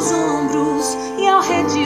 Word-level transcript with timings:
seus 0.00 0.12
ombros 0.12 0.96
e 1.18 1.28
ao 1.28 1.40
redil 1.42 1.79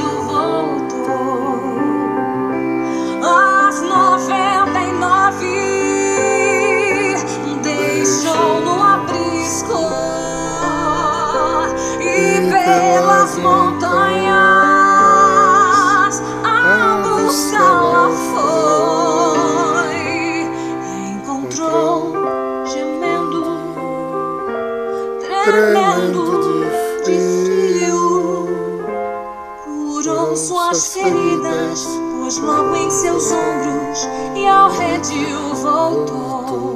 pôs 32.34 32.38
logo 32.38 32.76
em 32.76 32.90
seus 32.90 33.30
ombros 33.30 34.08
e 34.34 34.46
ao 34.46 34.70
redil 34.70 35.54
voltou. 35.54 36.74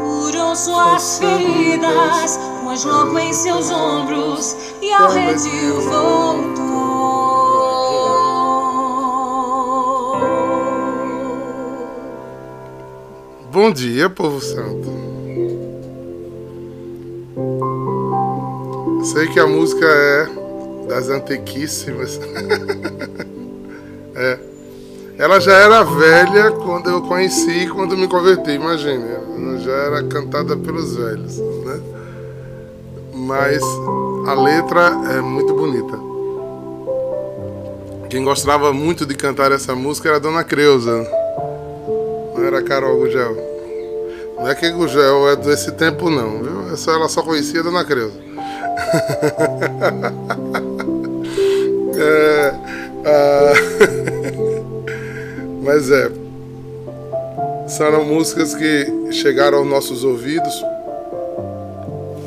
Curou 0.00 0.56
suas 0.56 1.18
feridas, 1.18 2.38
pôs 2.62 2.84
logo 2.84 3.18
em 3.18 3.32
seus 3.32 3.70
ombros 3.70 4.56
e 4.80 4.92
ao 4.92 5.10
redil 5.10 5.80
voltou. 5.80 6.62
Bom 13.50 13.70
dia, 13.72 14.08
povo 14.08 14.40
santo. 14.40 14.90
Sei 19.12 19.28
que 19.28 19.38
a 19.38 19.46
música 19.46 19.84
é 19.84 20.28
das 20.88 21.10
antiquíssimas. 21.10 22.18
é. 24.14 24.38
Ela 25.18 25.38
já 25.40 25.52
era 25.52 25.82
velha 25.84 26.50
quando 26.52 26.88
eu 26.90 27.02
conheci, 27.02 27.68
quando 27.68 27.96
me 27.96 28.08
converti, 28.08 28.52
imagine. 28.52 29.04
Ela 29.36 29.58
já 29.58 29.72
era 29.72 30.02
cantada 30.04 30.56
pelos 30.56 30.96
velhos, 30.96 31.38
né? 31.38 31.80
Mas 33.14 33.62
a 34.26 34.34
letra 34.34 34.92
é 35.16 35.20
muito 35.20 35.54
bonita. 35.54 35.98
Quem 38.08 38.24
gostava 38.24 38.72
muito 38.72 39.06
de 39.06 39.14
cantar 39.14 39.52
essa 39.52 39.74
música 39.74 40.08
era 40.08 40.16
a 40.16 40.20
Dona 40.20 40.44
Creuza. 40.44 41.06
Não 42.34 42.44
era 42.44 42.58
a 42.58 42.62
Carol 42.62 42.98
Gugel. 42.98 43.36
Não 44.38 44.48
é 44.48 44.54
que 44.54 44.68
Gugel 44.70 45.28
é 45.28 45.36
desse 45.36 45.72
tempo 45.72 46.10
não, 46.10 46.42
viu? 46.42 46.72
É 46.72 46.76
só- 46.76 46.92
Ela 46.94 47.08
só 47.08 47.22
conhecia 47.22 47.60
a 47.60 47.62
Dona 47.62 47.84
Creuza. 47.84 48.18
É, 51.94 52.54
Mas 55.62 55.90
é. 55.92 56.10
São 57.68 58.04
músicas 58.04 58.52
que 58.54 59.12
chegaram 59.12 59.58
aos 59.58 59.66
nossos 59.66 60.02
ouvidos 60.02 60.52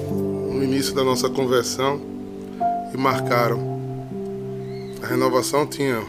no 0.10 0.64
início 0.64 0.96
da 0.96 1.04
nossa 1.04 1.30
conversão 1.30 2.00
e 2.94 2.98
marcaram. 2.98 3.60
A 5.04 5.08
renovação 5.08 5.68
tinha, 5.68 6.02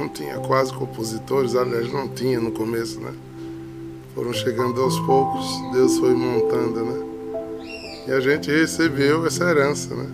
não 0.00 0.08
tinha 0.08 0.36
quase 0.38 0.74
compositores, 0.74 1.54
aliás, 1.54 1.90
não 1.92 2.08
tinha 2.08 2.40
no 2.40 2.50
começo, 2.50 3.00
né? 3.00 3.14
Foram 4.14 4.32
chegando 4.32 4.82
aos 4.82 4.98
poucos, 5.00 5.46
Deus 5.72 5.96
foi 5.98 6.12
montando, 6.12 6.84
né? 6.84 7.06
E 8.08 8.12
a 8.12 8.20
gente 8.20 8.50
recebeu 8.50 9.24
essa 9.24 9.44
herança, 9.44 9.94
né? 9.94 10.06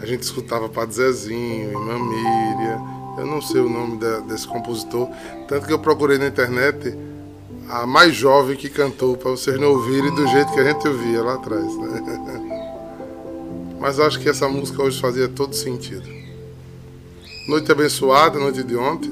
A 0.00 0.06
gente 0.06 0.22
escutava 0.22 0.68
Padre 0.68 0.94
Zezinho, 0.94 1.70
Irmã 1.70 1.98
Míria, 1.98 2.93
eu 3.18 3.26
não 3.26 3.40
sei 3.40 3.60
o 3.60 3.68
nome 3.68 3.98
da- 3.98 4.20
desse 4.20 4.46
compositor, 4.46 5.08
tanto 5.48 5.66
que 5.66 5.72
eu 5.72 5.78
procurei 5.78 6.18
na 6.18 6.26
internet 6.26 6.96
a 7.68 7.86
mais 7.86 8.14
jovem 8.14 8.56
que 8.56 8.68
cantou, 8.68 9.16
para 9.16 9.30
vocês 9.30 9.58
não 9.58 9.68
ouvirem 9.70 10.14
do 10.14 10.26
jeito 10.26 10.52
que 10.52 10.60
a 10.60 10.64
gente 10.64 10.86
ouvia 10.86 11.22
lá 11.22 11.34
atrás. 11.34 11.76
Né? 11.76 12.64
Mas 13.80 13.98
acho 13.98 14.20
que 14.20 14.28
essa 14.28 14.48
música 14.48 14.82
hoje 14.82 15.00
fazia 15.00 15.28
todo 15.28 15.54
sentido. 15.54 16.08
Noite 17.48 17.70
abençoada, 17.70 18.38
noite 18.38 18.62
de 18.62 18.76
ontem, 18.76 19.10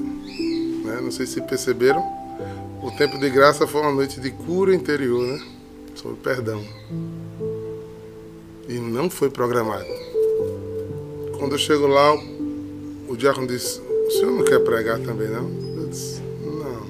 né? 0.83 0.99
não 1.01 1.11
sei 1.11 1.25
se 1.25 1.39
perceberam, 1.41 2.03
o 2.81 2.91
tempo 2.91 3.17
de 3.19 3.29
graça 3.29 3.67
foi 3.67 3.81
uma 3.81 3.91
noite 3.91 4.19
de 4.19 4.31
cura 4.31 4.73
interior, 4.73 5.21
né? 5.21 5.41
sobre 5.95 6.17
perdão. 6.17 6.63
E 8.67 8.73
não 8.73 9.09
foi 9.09 9.29
programado. 9.29 9.85
Quando 11.37 11.53
eu 11.53 11.59
chego 11.59 11.85
lá, 11.87 12.13
o 13.07 13.15
diácono 13.15 13.45
disse: 13.45 13.81
O 14.05 14.11
senhor 14.11 14.31
não 14.31 14.43
quer 14.43 14.59
pregar 14.59 14.99
também, 14.99 15.29
não? 15.29 15.49
Eu 15.77 15.87
disse: 15.87 16.21
Não. 16.41 16.87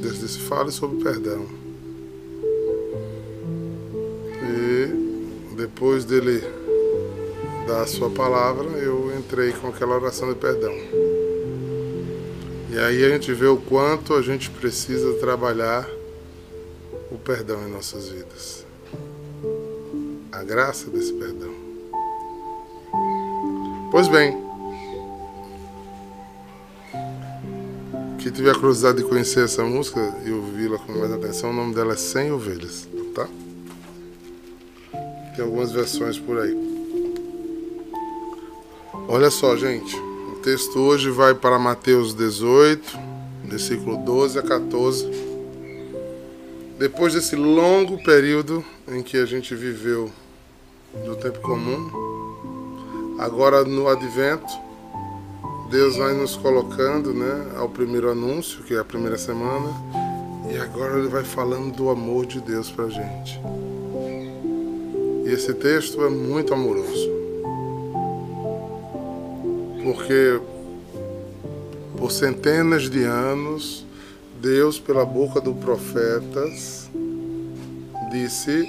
Deus 0.00 0.20
disse: 0.20 0.38
Fale 0.40 0.70
sobre 0.70 1.02
perdão. 1.02 1.46
E 4.42 5.54
depois 5.56 6.04
dele 6.04 6.42
dar 7.66 7.82
a 7.82 7.86
sua 7.86 8.08
palavra, 8.10 8.66
eu 8.78 9.12
entrei 9.18 9.52
com 9.52 9.68
aquela 9.68 9.96
oração 9.96 10.32
de 10.32 10.38
perdão. 10.38 10.74
E 12.70 12.78
aí 12.78 13.04
a 13.04 13.08
gente 13.08 13.32
vê 13.32 13.46
o 13.46 13.56
quanto 13.56 14.14
a 14.14 14.22
gente 14.22 14.50
precisa 14.50 15.14
trabalhar 15.14 15.88
o 17.10 17.18
perdão 17.18 17.66
em 17.66 17.70
nossas 17.70 18.08
vidas. 18.08 18.66
A 20.30 20.42
graça 20.42 20.90
desse 20.90 21.12
perdão. 21.12 21.54
Pois 23.90 24.08
bem, 24.08 24.45
quem 28.26 28.32
tiver 28.32 28.50
a 28.50 28.54
curiosidade 28.54 28.98
de 28.98 29.04
conhecer 29.04 29.44
essa 29.44 29.62
música 29.62 30.00
e 30.24 30.32
ouvi-la 30.32 30.78
com 30.78 30.90
mais 30.90 31.12
atenção, 31.12 31.50
o 31.50 31.52
nome 31.52 31.72
dela 31.72 31.92
é 31.92 31.96
100 31.96 32.32
Ovelhas, 32.32 32.88
tá? 33.14 33.28
Tem 35.36 35.44
algumas 35.44 35.70
versões 35.70 36.18
por 36.18 36.40
aí. 36.40 36.56
Olha 39.06 39.30
só, 39.30 39.56
gente, 39.56 39.96
o 39.96 40.40
texto 40.42 40.76
hoje 40.76 41.08
vai 41.08 41.36
para 41.36 41.56
Mateus 41.56 42.12
18, 42.16 42.98
versículo 43.44 43.96
12 43.98 44.40
a 44.40 44.42
14. 44.42 45.08
Depois 46.80 47.14
desse 47.14 47.36
longo 47.36 48.02
período 48.02 48.64
em 48.88 49.04
que 49.04 49.18
a 49.18 49.24
gente 49.24 49.54
viveu 49.54 50.10
do 51.04 51.14
tempo 51.14 51.38
comum, 51.38 53.16
agora 53.20 53.62
no 53.62 53.86
advento, 53.88 54.52
Deus 55.70 55.96
vai 55.96 56.14
nos 56.14 56.36
colocando 56.36 57.12
né, 57.12 57.52
ao 57.56 57.68
primeiro 57.68 58.10
anúncio, 58.10 58.62
que 58.62 58.74
é 58.74 58.78
a 58.78 58.84
primeira 58.84 59.18
semana, 59.18 59.70
e 60.50 60.56
agora 60.56 60.98
Ele 60.98 61.08
vai 61.08 61.24
falando 61.24 61.74
do 61.74 61.90
amor 61.90 62.24
de 62.24 62.40
Deus 62.40 62.70
pra 62.70 62.88
gente. 62.88 63.40
E 65.24 65.32
esse 65.32 65.52
texto 65.54 66.04
é 66.04 66.08
muito 66.08 66.54
amoroso. 66.54 67.10
Porque 69.82 70.40
por 71.96 72.12
centenas 72.12 72.88
de 72.88 73.02
anos, 73.02 73.84
Deus, 74.40 74.78
pela 74.78 75.04
boca 75.04 75.40
dos 75.40 75.56
profetas, 75.56 76.88
disse 78.12 78.64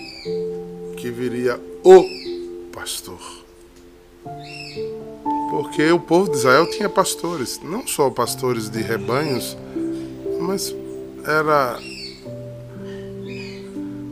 que 0.96 1.12
viria 1.12 1.60
o 1.84 2.04
pastor. 2.74 3.20
Porque 5.50 5.90
o 5.92 6.00
povo 6.00 6.30
de 6.30 6.38
Israel 6.38 6.70
tinha 6.70 6.90
pastores, 6.90 7.60
não 7.64 7.88
só 7.88 8.10
pastores 8.10 8.70
de 8.70 8.82
rebanhos, 8.82 9.58
mas 10.40 10.76
era 11.26 11.80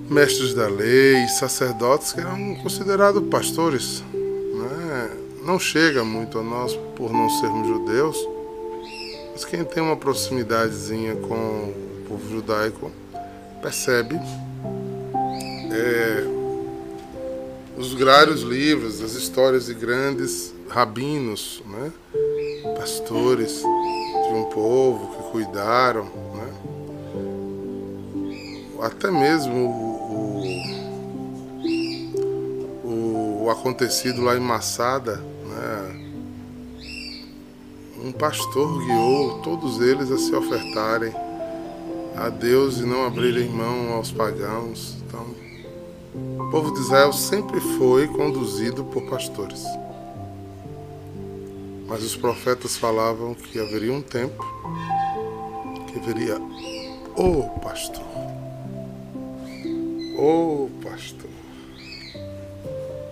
mestres 0.10 0.54
da 0.54 0.68
lei, 0.68 1.28
sacerdotes 1.28 2.14
que 2.14 2.22
eram 2.22 2.56
considerados 2.56 3.28
pastores. 3.30 4.04
Né? 4.14 5.10
Não 5.44 5.60
chega 5.60 6.04
muito 6.04 6.40
a 6.40 6.44
nós 6.44 6.76
por 6.96 7.12
não 7.12 7.30
sermos 7.30 7.68
judeus, 7.68 8.18
mas 9.34 9.44
quem 9.44 9.64
tem 9.64 9.84
uma 9.84 9.98
proximidadezinha 9.98 11.16
com 11.16 11.36
o 11.36 12.06
povo 12.08 12.30
judaico 12.30 12.92
percebe 13.62 14.16
é, 15.72 16.24
os 17.78 17.94
vários 17.94 18.42
livros, 18.42 19.02
as 19.02 19.14
histórias 19.14 19.66
de 19.66 19.74
grandes 19.74 20.55
rabinos, 20.70 21.62
né? 21.66 21.92
pastores 22.78 23.62
de 23.62 24.34
um 24.34 24.46
povo 24.46 25.16
que 25.16 25.32
cuidaram, 25.32 26.06
né? 26.06 26.54
até 28.82 29.10
mesmo 29.10 29.54
o, 29.56 30.46
o, 32.84 33.44
o 33.46 33.50
acontecido 33.50 34.22
lá 34.24 34.36
em 34.36 34.40
Massada, 34.40 35.16
né? 35.16 36.06
um 38.04 38.12
pastor 38.12 38.86
guiou 38.86 39.40
todos 39.42 39.82
eles 39.82 40.12
a 40.12 40.18
se 40.18 40.36
ofertarem 40.36 41.14
a 42.16 42.30
Deus 42.30 42.78
e 42.78 42.86
não 42.86 43.06
abrirem 43.06 43.50
mão 43.50 43.94
aos 43.94 44.12
pagãos. 44.12 44.96
Então, 45.08 45.26
O 46.40 46.50
povo 46.52 46.74
de 46.74 46.80
Israel 46.80 47.12
sempre 47.12 47.60
foi 47.60 48.08
conduzido 48.08 48.86
por 48.86 49.04
pastores. 49.10 49.64
Mas 51.96 52.04
os 52.04 52.18
profetas 52.18 52.76
falavam 52.76 53.34
que 53.34 53.58
haveria 53.58 53.94
um 53.94 54.02
tempo 54.02 54.46
que 55.88 55.98
viria 55.98 56.36
o 57.16 57.44
pastor. 57.62 58.04
O 60.18 60.70
pastor. 60.84 61.30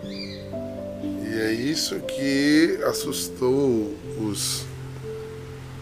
E 0.03 1.39
é 1.44 1.53
isso 1.53 1.97
que 2.01 2.77
assustou 2.85 3.95
os, 4.19 4.65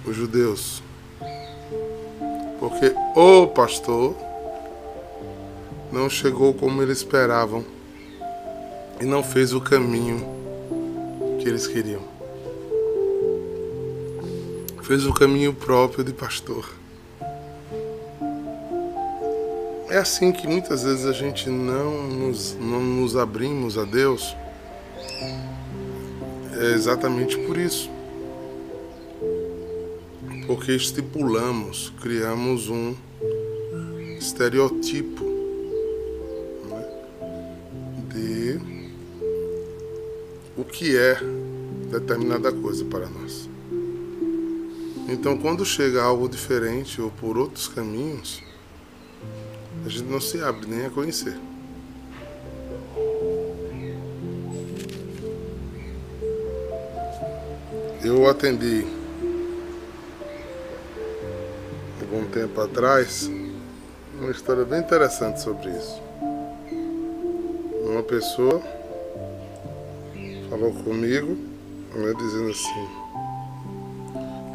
os 0.05 0.15
judeus. 0.15 0.83
Porque 2.59 2.93
o 3.15 3.47
pastor 3.47 4.15
não 5.91 6.07
chegou 6.07 6.53
como 6.53 6.83
eles 6.83 6.99
esperavam 6.99 7.65
e 8.99 9.05
não 9.05 9.23
fez 9.23 9.53
o 9.53 9.59
caminho 9.59 10.23
que 11.39 11.49
eles 11.49 11.65
queriam 11.65 12.20
fez 14.91 15.05
o 15.05 15.13
caminho 15.13 15.53
próprio 15.53 16.03
de 16.03 16.11
pastor. 16.11 16.69
É 19.87 19.97
assim 19.97 20.33
que 20.33 20.45
muitas 20.45 20.83
vezes 20.83 21.05
a 21.05 21.13
gente 21.13 21.49
não 21.49 22.09
nos, 22.09 22.57
não 22.59 22.83
nos 22.83 23.15
abrimos 23.15 23.77
a 23.77 23.85
Deus. 23.85 24.35
É 26.59 26.73
exatamente 26.73 27.37
por 27.37 27.57
isso. 27.57 27.89
Porque 30.45 30.73
estipulamos, 30.73 31.93
criamos 32.01 32.67
um 32.67 32.93
estereotipo 34.19 35.23
né, 36.69 36.85
de 38.09 38.59
o 40.57 40.65
que 40.65 40.97
é 40.97 41.17
determinada 41.89 42.51
coisa 42.51 42.83
para 42.83 43.07
nós. 43.07 43.50
Então, 45.11 45.37
quando 45.37 45.65
chega 45.65 46.01
algo 46.01 46.29
diferente 46.29 47.01
ou 47.01 47.11
por 47.11 47.37
outros 47.37 47.67
caminhos, 47.67 48.41
a 49.85 49.89
gente 49.89 50.05
não 50.05 50.21
se 50.21 50.41
abre 50.41 50.65
nem 50.65 50.85
a 50.85 50.89
conhecer. 50.89 51.37
Eu 58.01 58.25
atendi 58.25 58.85
algum 61.99 62.25
tempo 62.31 62.61
atrás 62.61 63.29
uma 64.17 64.31
história 64.31 64.63
bem 64.63 64.79
interessante 64.79 65.41
sobre 65.41 65.71
isso. 65.71 66.01
Uma 67.83 68.01
pessoa 68.01 68.61
falou 70.49 70.71
comigo, 70.71 71.37
né, 71.95 72.13
dizendo 72.17 72.49
assim: 72.49 73.00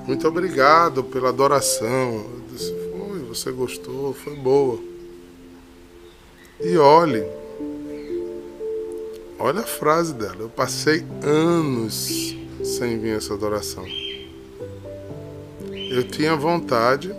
muito 0.06 0.28
obrigado 0.28 1.02
pela 1.02 1.30
adoração. 1.30 2.14
Eu 2.14 2.42
disse, 2.52 2.72
foi, 2.92 3.18
você 3.20 3.50
gostou, 3.50 4.14
foi 4.14 4.36
boa. 4.36 4.78
E 6.60 6.76
olhe, 6.78 7.26
olha 9.38 9.60
a 9.60 9.66
frase 9.66 10.14
dela. 10.14 10.36
Eu 10.38 10.48
passei 10.48 11.04
anos 11.22 12.36
sem 12.64 12.98
vir 12.98 13.16
essa 13.16 13.34
adoração. 13.34 13.84
Eu 15.90 16.04
tinha 16.04 16.36
vontade 16.36 17.12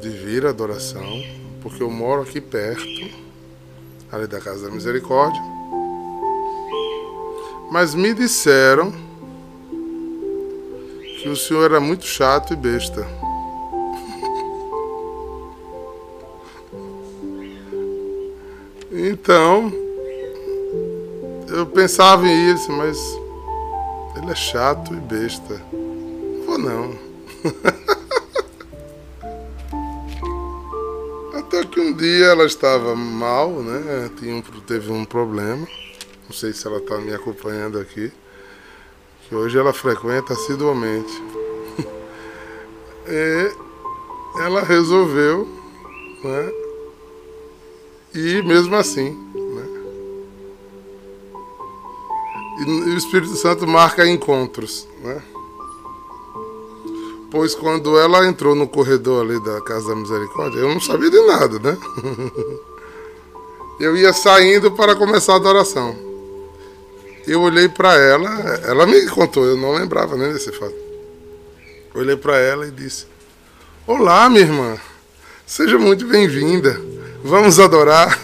de 0.00 0.08
vir 0.08 0.44
à 0.44 0.50
adoração, 0.50 1.22
porque 1.62 1.82
eu 1.82 1.90
moro 1.90 2.22
aqui 2.22 2.40
perto, 2.40 3.10
ali 4.10 4.26
da 4.26 4.40
Casa 4.40 4.68
da 4.68 4.74
Misericórdia. 4.74 5.40
Mas 7.70 7.94
me 7.94 8.12
disseram 8.12 9.07
o 11.28 11.36
senhor 11.36 11.64
era 11.64 11.80
muito 11.80 12.04
chato 12.06 12.52
e 12.52 12.56
besta. 12.56 13.06
Então, 18.90 19.72
eu 21.48 21.66
pensava 21.66 22.26
em 22.26 22.52
isso, 22.52 22.72
mas 22.72 22.98
ele 24.16 24.30
é 24.30 24.34
chato 24.34 24.92
e 24.94 24.96
besta. 24.96 25.62
Vou 26.46 26.58
não. 26.58 26.98
Até 31.38 31.64
que 31.64 31.80
um 31.80 31.92
dia 31.92 32.26
ela 32.26 32.44
estava 32.44 32.94
mal, 32.96 33.50
né? 33.62 34.10
Tinha, 34.18 34.42
teve 34.66 34.90
um 34.90 35.04
problema. 35.04 35.66
Não 36.26 36.32
sei 36.32 36.52
se 36.52 36.66
ela 36.66 36.78
está 36.78 36.98
me 36.98 37.14
acompanhando 37.14 37.78
aqui 37.78 38.12
que 39.28 39.34
hoje 39.34 39.58
ela 39.58 39.72
frequenta 39.74 40.32
assiduamente. 40.32 41.22
e 43.06 43.52
ela 44.40 44.62
resolveu, 44.62 45.46
né? 46.24 46.52
E 48.14 48.42
mesmo 48.42 48.74
assim, 48.74 49.10
né? 49.34 49.68
E, 52.60 52.64
o 52.64 52.96
Espírito 52.96 53.36
Santo 53.36 53.66
marca 53.66 54.08
encontros, 54.08 54.88
né? 55.02 55.22
Pois 57.30 57.54
quando 57.54 57.98
ela 57.98 58.26
entrou 58.26 58.54
no 58.54 58.66
corredor 58.66 59.22
ali 59.22 59.38
da 59.44 59.60
Casa 59.60 59.88
da 59.88 59.96
Misericórdia, 59.96 60.60
eu 60.60 60.68
não 60.70 60.80
sabia 60.80 61.10
de 61.10 61.20
nada, 61.26 61.58
né? 61.58 61.76
eu 63.78 63.94
ia 63.94 64.14
saindo 64.14 64.70
para 64.72 64.96
começar 64.96 65.34
a 65.34 65.36
adoração 65.36 66.07
eu 67.30 67.42
olhei 67.42 67.68
para 67.68 67.94
ela, 67.94 68.30
ela 68.64 68.86
me 68.86 69.06
contou, 69.06 69.44
eu 69.44 69.56
não 69.56 69.74
lembrava 69.74 70.16
né, 70.16 70.32
desse 70.32 70.50
fato. 70.52 70.74
Olhei 71.94 72.16
para 72.16 72.38
ela 72.38 72.66
e 72.66 72.70
disse: 72.70 73.06
Olá, 73.86 74.30
minha 74.30 74.42
irmã, 74.42 74.78
seja 75.46 75.78
muito 75.78 76.06
bem-vinda, 76.06 76.80
vamos 77.22 77.60
adorar. 77.60 78.18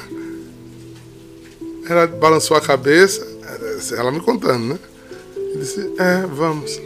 Ela 1.89 2.07
balançou 2.07 2.57
a 2.57 2.63
cabeça, 2.63 3.27
ela 3.97 4.11
me 4.11 4.21
contando, 4.21 4.65
né? 4.65 4.79
E 5.37 5.59
disse: 5.59 5.81
É, 5.99 6.27
vamos. 6.27 6.81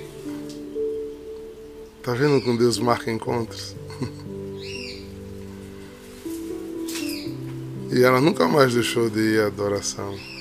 Tá 2.02 2.14
vendo 2.14 2.42
como 2.42 2.58
Deus 2.58 2.78
marca 2.78 3.10
encontros? 3.10 3.76
e 7.92 8.02
ela 8.02 8.20
nunca 8.20 8.48
mais 8.48 8.74
deixou 8.74 9.08
de 9.08 9.20
ir 9.20 9.40
à 9.40 9.46
adoração. 9.46 10.37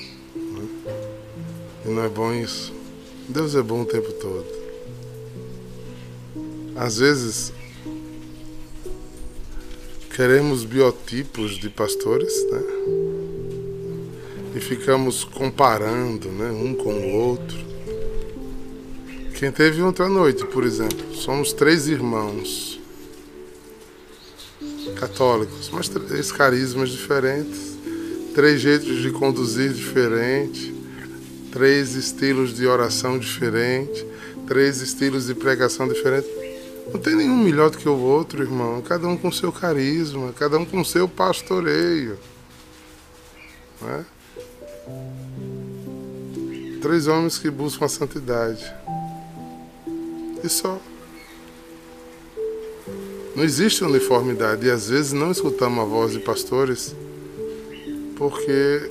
E 1.88 1.90
não 1.90 2.04
é 2.04 2.08
bom 2.10 2.34
isso? 2.34 2.70
Deus 3.26 3.54
é 3.54 3.62
bom 3.62 3.80
o 3.80 3.86
tempo 3.86 4.12
todo. 4.12 4.46
Às 6.76 6.98
vezes, 6.98 7.50
queremos 10.14 10.64
biotipos 10.64 11.52
de 11.52 11.70
pastores, 11.70 12.30
né? 12.50 12.62
E 14.54 14.60
ficamos 14.60 15.24
comparando, 15.24 16.28
né, 16.28 16.50
um 16.50 16.74
com 16.74 16.92
o 16.92 17.14
outro. 17.14 17.56
Quem 19.38 19.50
teve 19.50 19.80
outra 19.80 20.10
noite, 20.10 20.44
por 20.44 20.64
exemplo, 20.64 21.14
somos 21.14 21.54
três 21.54 21.88
irmãos 21.88 22.78
católicos, 24.94 25.70
mas 25.72 25.88
três 25.88 26.30
carismas 26.30 26.90
diferentes, 26.90 27.78
três 28.34 28.60
jeitos 28.60 29.00
de 29.00 29.10
conduzir 29.10 29.72
diferentes 29.72 30.77
três 31.52 31.94
estilos 31.94 32.54
de 32.54 32.66
oração 32.66 33.18
diferentes, 33.18 34.04
três 34.46 34.80
estilos 34.80 35.26
de 35.26 35.34
pregação 35.34 35.88
diferentes. 35.88 36.30
Não 36.92 37.00
tem 37.00 37.14
nenhum 37.14 37.36
melhor 37.36 37.70
do 37.70 37.78
que 37.78 37.88
o 37.88 37.98
outro, 37.98 38.42
irmão. 38.42 38.80
Cada 38.80 39.06
um 39.06 39.16
com 39.16 39.30
seu 39.30 39.52
carisma, 39.52 40.32
cada 40.32 40.58
um 40.58 40.64
com 40.64 40.82
seu 40.82 41.06
pastoreio. 41.06 42.18
É? 43.82 44.04
Três 46.80 47.06
homens 47.06 47.38
que 47.38 47.50
buscam 47.50 47.84
a 47.84 47.88
santidade. 47.88 48.64
E 50.42 50.48
só. 50.48 50.80
Não 53.36 53.44
existe 53.44 53.84
uniformidade 53.84 54.66
e 54.66 54.70
às 54.70 54.88
vezes 54.88 55.12
não 55.12 55.30
escutamos 55.30 55.78
a 55.78 55.84
voz 55.84 56.12
de 56.12 56.18
pastores 56.18 56.94
porque 58.16 58.90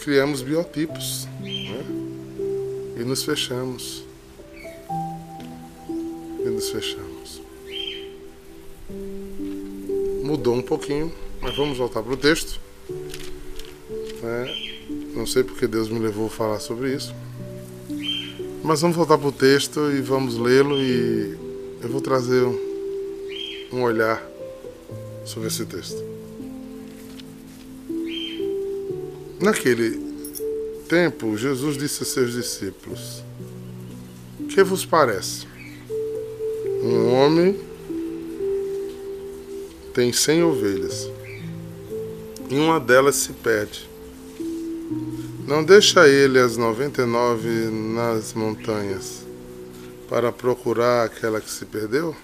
criamos 0.00 0.40
biotipos 0.42 1.28
né? 1.40 1.84
e 2.98 3.04
nos 3.04 3.22
fechamos. 3.22 4.02
E 5.88 6.48
nos 6.48 6.70
fechamos. 6.70 7.42
Mudou 10.24 10.54
um 10.54 10.62
pouquinho, 10.62 11.12
mas 11.40 11.56
vamos 11.56 11.76
voltar 11.76 12.02
para 12.02 12.12
o 12.12 12.16
texto. 12.16 12.58
Né? 14.22 14.74
Não 15.14 15.26
sei 15.26 15.44
porque 15.44 15.66
Deus 15.66 15.88
me 15.90 15.98
levou 15.98 16.26
a 16.26 16.30
falar 16.30 16.60
sobre 16.60 16.94
isso. 16.94 17.14
Mas 18.62 18.80
vamos 18.80 18.96
voltar 18.96 19.18
para 19.18 19.28
o 19.28 19.32
texto 19.32 19.90
e 19.90 20.00
vamos 20.00 20.36
lê-lo 20.36 20.76
e 20.78 21.36
eu 21.82 21.88
vou 21.88 22.00
trazer 22.00 22.44
um 23.72 23.82
olhar 23.82 24.22
sobre 25.24 25.48
esse 25.48 25.64
texto. 25.66 26.19
Naquele 29.40 29.98
tempo, 30.86 31.34
Jesus 31.34 31.78
disse 31.78 32.02
a 32.02 32.06
seus 32.06 32.34
discípulos: 32.34 33.24
Que 34.50 34.62
vos 34.62 34.84
parece? 34.84 35.46
Um 36.82 37.14
homem 37.14 37.58
tem 39.94 40.12
cem 40.12 40.42
ovelhas 40.42 41.10
e 42.50 42.54
uma 42.58 42.78
delas 42.78 43.16
se 43.16 43.32
perde. 43.32 43.88
Não 45.46 45.64
deixa 45.64 46.06
ele 46.06 46.38
as 46.38 46.58
noventa 46.58 47.00
e 47.00 47.06
nove 47.06 47.48
nas 47.48 48.34
montanhas 48.34 49.24
para 50.06 50.30
procurar 50.30 51.06
aquela 51.06 51.40
que 51.40 51.50
se 51.50 51.64
perdeu? 51.64 52.14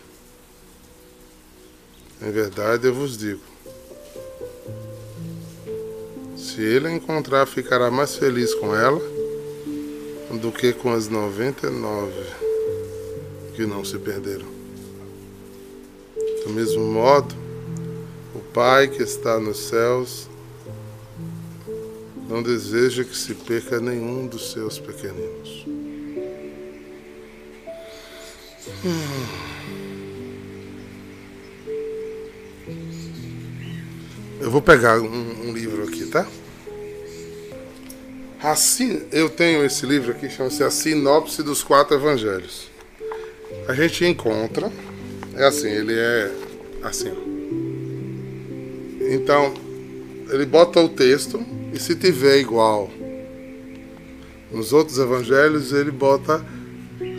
Em 2.21 2.31
verdade 2.31 2.87
eu 2.87 2.95
vos 2.95 3.17
digo: 3.17 3.56
se 6.57 6.63
ele 6.63 6.91
encontrar, 6.91 7.45
ficará 7.45 7.91
mais 7.91 8.17
feliz 8.17 8.55
com 8.55 8.75
ela 8.75 8.99
do 10.41 10.51
que 10.51 10.73
com 10.73 10.91
as 10.91 11.07
noventa 11.07 11.67
e 11.67 11.71
nove 11.71 12.25
que 13.55 13.67
não 13.67 13.85
se 13.85 13.99
perderam. 13.99 14.47
Do 16.45 16.51
mesmo 16.55 16.83
modo, 16.91 17.35
o 18.35 18.39
Pai 18.39 18.89
que 18.89 19.03
está 19.03 19.39
nos 19.39 19.69
céus 19.69 20.31
não 22.27 22.43
deseja 22.43 23.05
que 23.05 23.15
se 23.15 23.35
perca 23.35 23.79
nenhum 23.79 24.27
dos 24.27 24.53
seus 24.53 24.79
pequeninos. 24.79 25.67
Hum. 28.83 29.57
Eu 34.41 34.51
vou 34.51 34.63
pegar 34.63 35.01
um, 35.01 35.46
Assim, 38.47 39.03
eu 39.11 39.29
tenho 39.29 39.65
esse 39.65 39.85
livro 39.85 40.13
aqui, 40.13 40.31
chama-se 40.31 40.63
A 40.63 40.71
Sinopse 40.71 41.43
dos 41.43 41.65
Quatro 41.65 41.97
Evangelhos. 41.97 42.71
A 43.67 43.75
gente 43.75 44.05
encontra, 44.05 44.71
é 45.35 45.45
assim, 45.45 45.69
ele 45.69 45.93
é 45.93 46.31
assim. 46.85 47.11
Então, 49.11 49.53
ele 50.31 50.47
bota 50.47 50.79
o 50.79 50.89
texto 50.89 51.45
e 51.75 51.81
se 51.81 51.97
tiver 51.97 52.39
igual 52.39 52.89
nos 54.53 54.73
outros 54.73 55.01
evangelhos, 55.01 55.73
ele 55.73 55.91
bota 55.91 56.47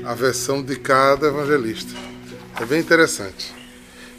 a 0.06 0.14
versão 0.14 0.64
de 0.64 0.78
cada 0.78 1.28
evangelista. 1.28 1.94
É 2.58 2.64
bem 2.64 2.80
interessante. 2.80 3.54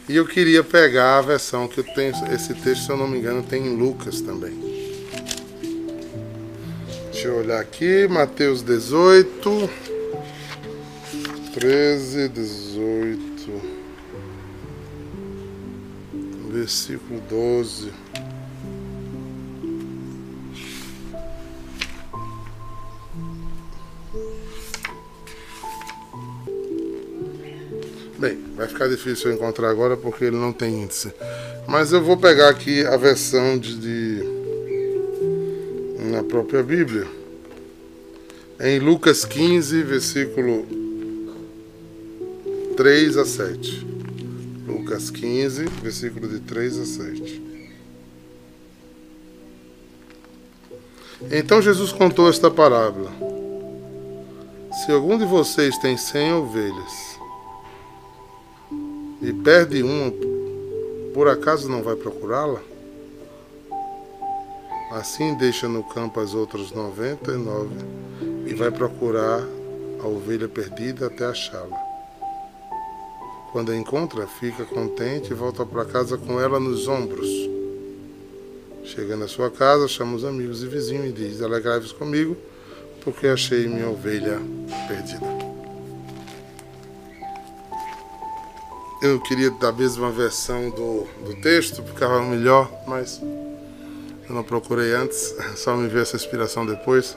E 0.06 0.14
eu 0.14 0.26
queria 0.26 0.62
pegar 0.62 1.16
a 1.16 1.22
versão 1.22 1.68
que 1.68 1.78
eu 1.78 1.84
tenho, 1.84 2.12
esse 2.34 2.52
texto, 2.52 2.84
se 2.84 2.90
eu 2.90 2.98
não 2.98 3.08
me 3.08 3.16
engano, 3.16 3.42
tem 3.42 3.66
em 3.66 3.76
Lucas 3.76 4.20
também. 4.20 4.77
Deixa 7.18 7.30
eu 7.30 7.38
olhar 7.38 7.58
aqui, 7.58 8.06
Mateus 8.06 8.62
18, 8.62 9.68
13, 11.52 12.28
18, 12.28 13.60
versículo 16.48 17.20
12. 17.22 17.92
Bem, 28.16 28.38
vai 28.54 28.68
ficar 28.68 28.86
difícil 28.86 29.30
eu 29.30 29.34
encontrar 29.34 29.70
agora 29.70 29.96
porque 29.96 30.26
ele 30.26 30.36
não 30.36 30.52
tem 30.52 30.84
índice. 30.84 31.12
Mas 31.66 31.92
eu 31.92 32.00
vou 32.00 32.16
pegar 32.16 32.48
aqui 32.48 32.86
a 32.86 32.96
versão 32.96 33.58
de, 33.58 33.76
de 33.76 34.07
na 36.18 36.24
própria 36.24 36.64
Bíblia. 36.64 37.06
Em 38.60 38.80
Lucas 38.80 39.24
15, 39.24 39.82
versículo 39.84 40.66
3 42.76 43.16
a 43.16 43.24
7. 43.24 43.86
Lucas 44.66 45.10
15, 45.10 45.66
versículo 45.80 46.26
de 46.26 46.40
3 46.40 46.78
a 46.78 46.84
7. 46.84 47.42
Então 51.30 51.62
Jesus 51.62 51.92
contou 51.92 52.28
esta 52.28 52.50
parábola: 52.50 53.12
Se 54.72 54.90
algum 54.90 55.16
de 55.16 55.24
vocês 55.24 55.78
tem 55.78 55.96
cem 55.96 56.32
ovelhas 56.32 57.18
e 59.22 59.32
perde 59.32 59.84
uma, 59.84 60.12
por 61.14 61.28
acaso 61.28 61.68
não 61.68 61.82
vai 61.82 61.94
procurá-la? 61.94 62.60
Assim 64.90 65.34
deixa 65.34 65.68
no 65.68 65.84
campo 65.84 66.18
as 66.18 66.32
outras 66.32 66.70
noventa 66.72 67.32
e 67.32 67.36
nove 67.36 67.76
e 68.46 68.54
vai 68.54 68.70
procurar 68.70 69.46
a 70.00 70.06
ovelha 70.06 70.48
perdida 70.48 71.06
até 71.06 71.26
achá-la. 71.26 71.78
Quando 73.52 73.70
a 73.70 73.76
encontra, 73.76 74.26
fica 74.26 74.64
contente 74.64 75.30
e 75.30 75.34
volta 75.34 75.64
para 75.66 75.84
casa 75.84 76.16
com 76.16 76.40
ela 76.40 76.58
nos 76.58 76.88
ombros. 76.88 77.28
Chega 78.84 79.16
na 79.16 79.28
sua 79.28 79.50
casa, 79.50 79.86
chama 79.86 80.16
os 80.16 80.24
amigos 80.24 80.62
e 80.62 80.66
vizinhos 80.66 81.10
e 81.10 81.12
diz: 81.12 81.42
Alegrai-vos 81.42 81.92
comigo, 81.92 82.34
porque 83.04 83.26
achei 83.26 83.66
minha 83.66 83.88
ovelha 83.88 84.40
perdida. 84.86 85.26
Eu 89.02 89.20
queria 89.20 89.50
da 89.50 89.70
mesma 89.70 90.10
versão 90.10 90.70
do, 90.70 91.06
do 91.24 91.40
texto, 91.42 91.82
ficava 91.82 92.22
melhor, 92.22 92.70
mas 92.86 93.20
eu 94.28 94.34
não 94.34 94.42
procurei 94.42 94.92
antes, 94.92 95.34
só 95.56 95.76
me 95.76 95.88
ver 95.88 96.02
essa 96.02 96.16
inspiração 96.16 96.66
depois. 96.66 97.16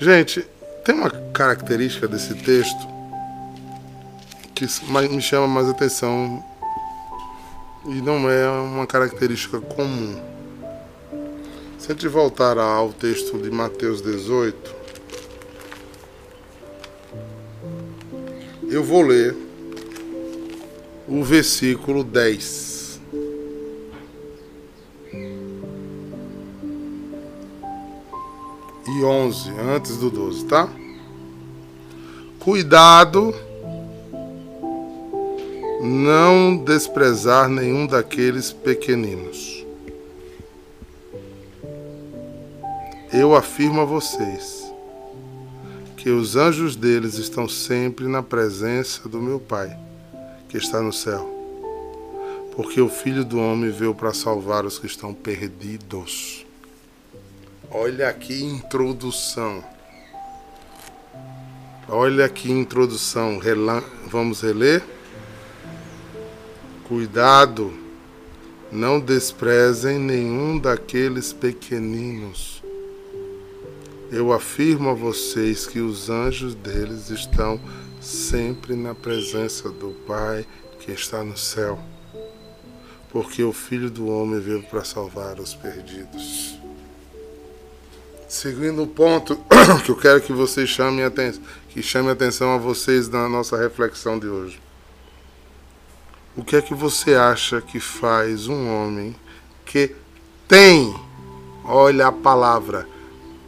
Gente, 0.00 0.46
tem 0.84 0.94
uma 0.94 1.10
característica 1.32 2.08
desse 2.08 2.34
texto 2.34 2.88
que 4.54 4.66
me 5.08 5.22
chama 5.22 5.46
mais 5.46 5.68
atenção 5.68 6.42
e 7.86 8.02
não 8.02 8.28
é 8.28 8.48
uma 8.48 8.86
característica 8.86 9.60
comum. 9.60 10.20
Se 11.78 11.92
a 11.92 11.94
gente 11.94 12.08
voltar 12.08 12.58
ao 12.58 12.92
texto 12.92 13.38
de 13.38 13.50
Mateus 13.50 14.02
18, 14.02 14.74
eu 18.68 18.82
vou 18.82 19.02
ler 19.02 19.34
o 21.06 21.22
versículo 21.22 22.04
10. 22.04 22.67
E 28.98 29.04
11, 29.04 29.50
antes 29.76 29.96
do 29.96 30.10
12, 30.10 30.46
tá? 30.46 30.68
Cuidado 32.40 33.32
não 35.80 36.56
desprezar 36.56 37.48
nenhum 37.48 37.86
daqueles 37.86 38.52
pequeninos. 38.52 39.64
Eu 43.12 43.36
afirmo 43.36 43.82
a 43.82 43.84
vocês 43.84 44.68
que 45.96 46.10
os 46.10 46.34
anjos 46.34 46.74
deles 46.74 47.18
estão 47.18 47.48
sempre 47.48 48.08
na 48.08 48.20
presença 48.20 49.08
do 49.08 49.22
meu 49.22 49.38
Pai 49.38 49.78
que 50.48 50.56
está 50.56 50.82
no 50.82 50.92
céu. 50.92 51.24
Porque 52.56 52.80
o 52.80 52.88
Filho 52.88 53.24
do 53.24 53.38
Homem 53.38 53.70
veio 53.70 53.94
para 53.94 54.12
salvar 54.12 54.64
os 54.64 54.76
que 54.76 54.86
estão 54.86 55.14
perdidos. 55.14 56.47
Olha 57.70 58.10
que 58.14 58.42
introdução. 58.42 59.62
Olha 61.86 62.26
que 62.26 62.50
introdução. 62.50 63.38
Vamos 64.06 64.40
reler? 64.40 64.82
Cuidado, 66.88 67.70
não 68.72 68.98
desprezem 68.98 69.98
nenhum 69.98 70.58
daqueles 70.58 71.34
pequeninos. 71.34 72.62
Eu 74.10 74.32
afirmo 74.32 74.88
a 74.88 74.94
vocês 74.94 75.66
que 75.66 75.80
os 75.80 76.08
anjos 76.08 76.54
deles 76.54 77.10
estão 77.10 77.60
sempre 78.00 78.74
na 78.74 78.94
presença 78.94 79.68
do 79.68 79.90
Pai 80.06 80.46
que 80.80 80.90
está 80.90 81.22
no 81.22 81.36
céu, 81.36 81.78
porque 83.10 83.42
o 83.42 83.52
Filho 83.52 83.90
do 83.90 84.08
Homem 84.08 84.40
veio 84.40 84.62
para 84.62 84.82
salvar 84.84 85.38
os 85.38 85.52
perdidos. 85.52 86.57
Seguindo 88.28 88.82
o 88.82 88.86
ponto 88.86 89.36
que 89.86 89.90
eu 89.90 89.96
quero 89.96 90.20
que 90.20 90.34
vocês 90.34 90.68
chamem 90.68 91.02
atenção, 91.02 91.42
que 91.70 91.82
chame 91.82 92.10
atenção 92.10 92.54
a 92.54 92.58
vocês 92.58 93.08
na 93.08 93.26
nossa 93.26 93.56
reflexão 93.56 94.18
de 94.18 94.26
hoje. 94.26 94.60
O 96.36 96.44
que 96.44 96.54
é 96.54 96.62
que 96.62 96.74
você 96.74 97.14
acha 97.14 97.62
que 97.62 97.80
faz 97.80 98.46
um 98.46 98.68
homem 98.68 99.16
que 99.64 99.96
tem, 100.46 100.94
olha 101.64 102.08
a 102.08 102.12
palavra, 102.12 102.86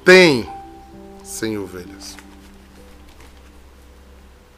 tem 0.03 0.49
sem 1.23 1.59
ovelhas? 1.59 2.17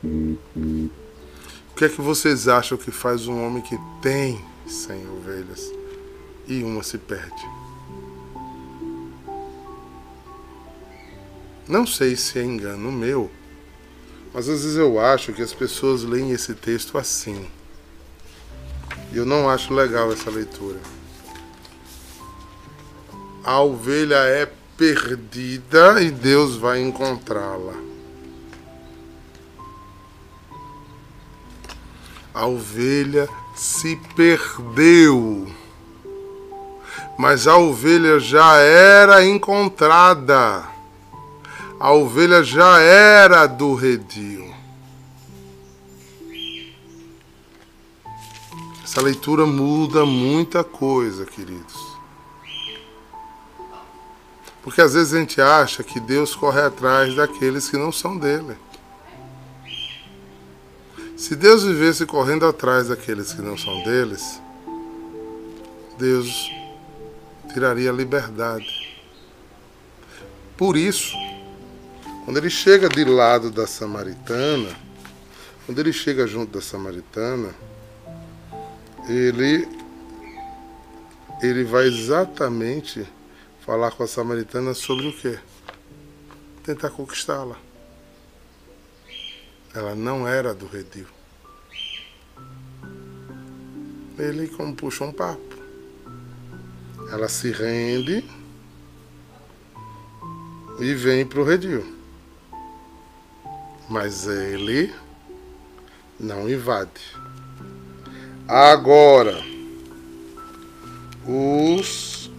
O 0.05 1.75
que 1.77 1.85
é 1.85 1.89
que 1.89 2.01
vocês 2.01 2.47
acham 2.47 2.79
que 2.79 2.93
faz 2.93 3.27
um 3.27 3.45
homem 3.45 3.63
que 3.63 3.77
tem 4.01 4.43
cem 4.67 5.05
ovelhas 5.11 5.71
e 6.47 6.63
uma 6.63 6.83
se 6.83 6.97
perde? 6.97 7.52
Não 11.69 11.87
sei 11.87 12.17
se 12.17 12.39
é 12.39 12.43
engano 12.43 12.91
meu, 12.91 13.31
mas 14.35 14.49
às 14.49 14.63
vezes 14.63 14.77
eu 14.77 14.99
acho 14.99 15.33
que 15.33 15.43
as 15.43 15.53
pessoas 15.53 16.03
leem 16.03 16.33
esse 16.33 16.55
texto 16.55 16.97
assim. 16.99 17.47
E 19.13 19.17
eu 19.17 19.27
não 19.27 19.49
acho 19.49 19.75
legal 19.75 20.11
essa 20.11 20.31
leitura. 20.31 20.81
A 23.45 23.61
ovelha 23.61 24.17
é 24.17 24.51
perdida 24.77 26.01
e 26.03 26.11
Deus 26.11 26.57
vai 26.57 26.81
encontrá-la. 26.81 27.75
A 32.33 32.47
ovelha 32.47 33.29
se 33.55 33.97
perdeu, 34.17 35.47
mas 37.19 37.47
a 37.47 37.59
ovelha 37.59 38.19
já 38.19 38.57
era 38.57 39.23
encontrada. 39.23 40.72
A 41.83 41.91
ovelha 41.91 42.45
já 42.45 42.79
era 42.79 43.45
do 43.49 43.75
redil. 43.75 44.55
Essa 48.85 49.03
leitura 49.03 49.45
muda 49.47 50.07
muita 50.07 50.63
coisa, 50.63 51.27
queridos. 51.27 51.75
Porque 54.63 54.81
às 54.81 54.95
vezes 54.95 55.13
a 55.13 55.19
gente 55.19 55.41
acha 55.41 55.83
que 55.83 55.99
Deus 55.99 56.37
corre 56.37 56.61
atrás 56.61 57.17
daqueles 57.17 57.69
que 57.69 57.77
não 57.77 57.91
são 57.91 58.17
dele. 58.17 58.57
Se 61.17 61.35
Deus 61.35 61.65
vivesse 61.65 62.07
correndo 62.07 62.47
atrás 62.47 62.87
daqueles 62.87 63.33
que 63.33 63.43
não 63.43 63.59
são 63.59 63.83
deles, 63.83 64.41
Deus 65.99 66.49
tiraria 67.53 67.91
a 67.91 67.93
liberdade. 67.93 68.89
Por 70.57 70.77
isso, 70.77 71.17
quando 72.25 72.37
ele 72.37 72.51
chega 72.51 72.89
de 72.89 73.05
lado 73.05 73.51
da 73.51 73.67
samaritana, 73.67 74.77
quando 75.67 75.79
ele 75.79 75.93
chega 75.93 76.27
junto 76.27 76.53
da 76.53 76.61
samaritana, 76.61 77.55
ele 79.09 79.69
ele 81.43 81.65
vai 81.65 81.87
exatamente 81.87 83.05
falar 83.67 83.91
com 83.91 84.05
a 84.05 84.07
samaritana 84.07 84.75
sobre 84.75 85.09
o 85.09 85.13
quê? 85.13 85.41
Tentar 86.63 86.91
conquistá-la. 86.91 87.57
Ela 89.75 89.97
não 89.97 90.29
era 90.29 90.55
do 90.55 90.67
redil. 90.67 91.07
Ele 94.17 94.47
como 94.49 94.77
puxou 94.77 95.09
um 95.09 95.13
papo. 95.13 95.57
Ela 97.11 97.29
se 97.29 97.51
rende 97.51 98.25
e 100.79 100.95
vem 100.95 101.27
para 101.27 101.41
o 101.41 101.45
redil. 101.45 102.02
Mas 103.93 104.27
ele 104.27 104.91
não 106.19 106.49
invade. 106.49 107.03
Agora, 108.49 109.45
os 111.29 112.31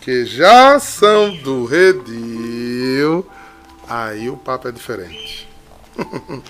que 0.00 0.24
já 0.24 0.78
são 0.78 1.36
do 1.38 1.64
redil, 1.64 3.28
aí 3.88 4.30
o 4.30 4.36
papo 4.36 4.68
é 4.68 4.70
diferente. 4.70 5.48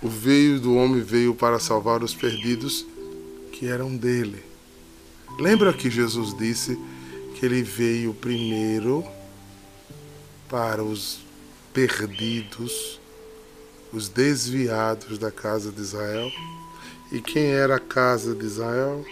o 0.00 0.08
veio 0.08 0.60
do 0.60 0.76
homem 0.76 1.02
veio 1.02 1.34
para 1.34 1.58
salvar 1.58 2.04
os 2.04 2.14
perdidos 2.14 2.86
que 3.50 3.66
eram 3.66 3.96
dele. 3.96 4.44
Lembra 5.36 5.72
que 5.72 5.90
Jesus 5.90 6.32
disse 6.38 6.78
que 7.34 7.44
ele 7.44 7.64
veio 7.64 8.14
primeiro 8.14 9.04
para 10.50 10.82
os 10.82 11.20
perdidos, 11.72 13.00
os 13.92 14.08
desviados 14.08 15.16
da 15.16 15.30
casa 15.30 15.70
de 15.70 15.80
Israel? 15.80 16.30
E 17.12 17.20
quem 17.20 17.46
era 17.46 17.76
a 17.76 17.80
casa 17.80 18.34
de 18.34 18.44
Israel? 18.44 19.04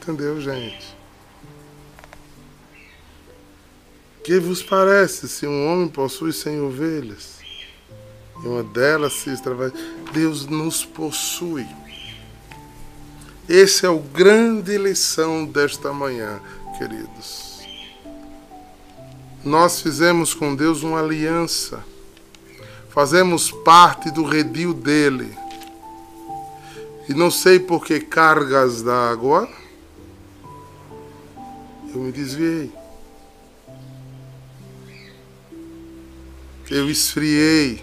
Entendeu, 0.00 0.40
gente? 0.40 0.96
Que 4.22 4.38
vos 4.38 4.62
parece 4.62 5.28
se 5.28 5.46
um 5.46 5.66
homem 5.66 5.88
possui 5.88 6.32
cem 6.32 6.60
ovelhas 6.60 7.38
e 8.42 8.46
uma 8.46 8.62
delas 8.62 9.12
se 9.14 9.30
extravasa? 9.30 9.74
Deus 10.12 10.46
nos 10.46 10.84
possui. 10.84 11.66
Esse 13.48 13.86
é 13.86 13.88
o 13.88 14.00
grande 14.00 14.76
lição 14.76 15.44
desta 15.44 15.92
manhã, 15.92 16.40
queridos. 16.78 17.60
Nós 19.44 19.80
fizemos 19.80 20.34
com 20.34 20.54
Deus 20.54 20.82
uma 20.82 21.00
aliança. 21.00 21.84
Fazemos 22.90 23.50
parte 23.50 24.10
do 24.10 24.24
redil 24.24 24.74
dele. 24.74 25.36
E 27.08 27.14
não 27.14 27.30
sei 27.30 27.58
por 27.58 27.84
que 27.84 28.00
cargas 28.00 28.82
d'água 28.82 29.48
eu 31.96 32.02
me 32.02 32.12
desviei. 32.12 32.70
Eu 36.70 36.90
esfriei. 36.90 37.82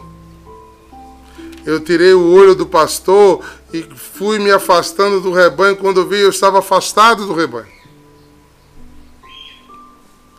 Eu 1.66 1.80
tirei 1.80 2.14
o 2.14 2.32
olho 2.34 2.54
do 2.54 2.66
pastor 2.66 3.44
e 3.74 3.82
fui 3.82 4.38
me 4.38 4.52
afastando 4.52 5.22
do 5.22 5.32
rebanho. 5.32 5.78
Quando 5.78 6.02
eu 6.02 6.08
vi, 6.08 6.20
eu 6.20 6.30
estava 6.30 6.60
afastado 6.60 7.26
do 7.26 7.34
rebanho. 7.34 7.73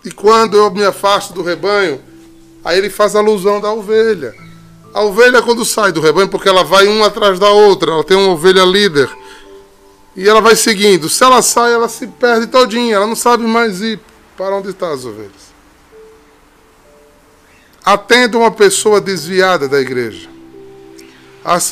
E 0.05 0.11
quando 0.11 0.57
eu 0.57 0.71
me 0.71 0.85
afasto 0.85 1.33
do 1.33 1.43
rebanho, 1.43 2.01
aí 2.64 2.79
ele 2.79 2.90
faz 2.90 3.17
alusão 3.17 3.61
da 3.61 3.73
ovelha. 3.73 4.35
A 4.93 5.03
ovelha, 5.03 5.43
quando 5.43 5.64
sai 5.64 5.90
do 5.90 6.01
rebanho, 6.01 6.29
porque 6.29 6.49
ela 6.49 6.62
vai 6.62 6.87
uma 6.87 7.07
atrás 7.07 7.38
da 7.38 7.49
outra, 7.49 7.93
ela 7.93 8.05
tem 8.05 8.17
uma 8.17 8.33
ovelha 8.33 8.64
líder. 8.64 9.11
E 10.17 10.29
ela 10.29 10.40
vai 10.40 10.55
seguindo. 10.55 11.09
Se 11.09 11.25
ela 11.25 11.43
sai, 11.43 11.73
ela 11.73 11.88
se 11.88 12.07
perde 12.07 12.47
todinha. 12.47 12.97
Ela 12.97 13.07
não 13.07 13.17
sabe 13.17 13.45
mais 13.45 13.81
ir 13.81 13.99
para 14.37 14.55
onde 14.55 14.71
estão 14.71 14.93
as 14.93 15.05
ovelhas. 15.05 15.53
Atenda 17.85 18.38
uma 18.38 18.51
pessoa 18.51 19.01
desviada 19.01 19.69
da 19.69 19.81
igreja. 19.81 20.29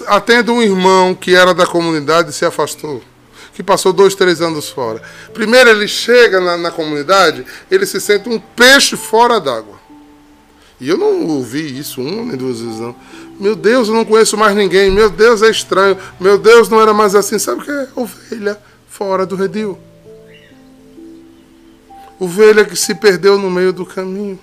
Atenda 0.08 0.52
um 0.52 0.60
irmão 0.60 1.14
que 1.14 1.34
era 1.34 1.54
da 1.54 1.66
comunidade 1.66 2.30
e 2.30 2.32
se 2.32 2.44
afastou. 2.44 3.02
Que 3.54 3.62
passou 3.62 3.92
dois, 3.92 4.14
três 4.14 4.40
anos 4.40 4.68
fora. 4.68 5.02
Primeiro 5.34 5.70
ele 5.70 5.86
chega 5.86 6.40
na, 6.40 6.56
na 6.56 6.70
comunidade, 6.70 7.44
ele 7.70 7.84
se 7.84 8.00
sente 8.00 8.28
um 8.28 8.38
peixe 8.38 8.96
fora 8.96 9.38
d'água. 9.38 9.80
E 10.80 10.88
eu 10.88 10.98
não 10.98 11.26
ouvi 11.28 11.78
isso 11.78 12.00
uma 12.00 12.24
nem 12.24 12.36
duas 12.36 12.60
vezes, 12.60 12.80
não. 12.80 12.96
Meu 13.38 13.54
Deus, 13.54 13.88
eu 13.88 13.94
não 13.94 14.04
conheço 14.04 14.36
mais 14.36 14.56
ninguém. 14.56 14.90
Meu 14.90 15.08
Deus, 15.08 15.42
é 15.42 15.48
estranho. 15.48 15.96
Meu 16.18 16.36
Deus, 16.36 16.68
não 16.68 16.80
era 16.80 16.92
mais 16.92 17.14
assim. 17.14 17.38
Sabe 17.38 17.60
o 17.60 17.64
que 17.64 17.70
é? 17.70 17.88
Ovelha 17.94 18.60
fora 18.88 19.24
do 19.24 19.36
redil. 19.36 19.78
Ovelha 22.18 22.64
que 22.64 22.76
se 22.76 22.94
perdeu 22.94 23.38
no 23.38 23.50
meio 23.50 23.72
do 23.72 23.86
caminho. 23.86 24.38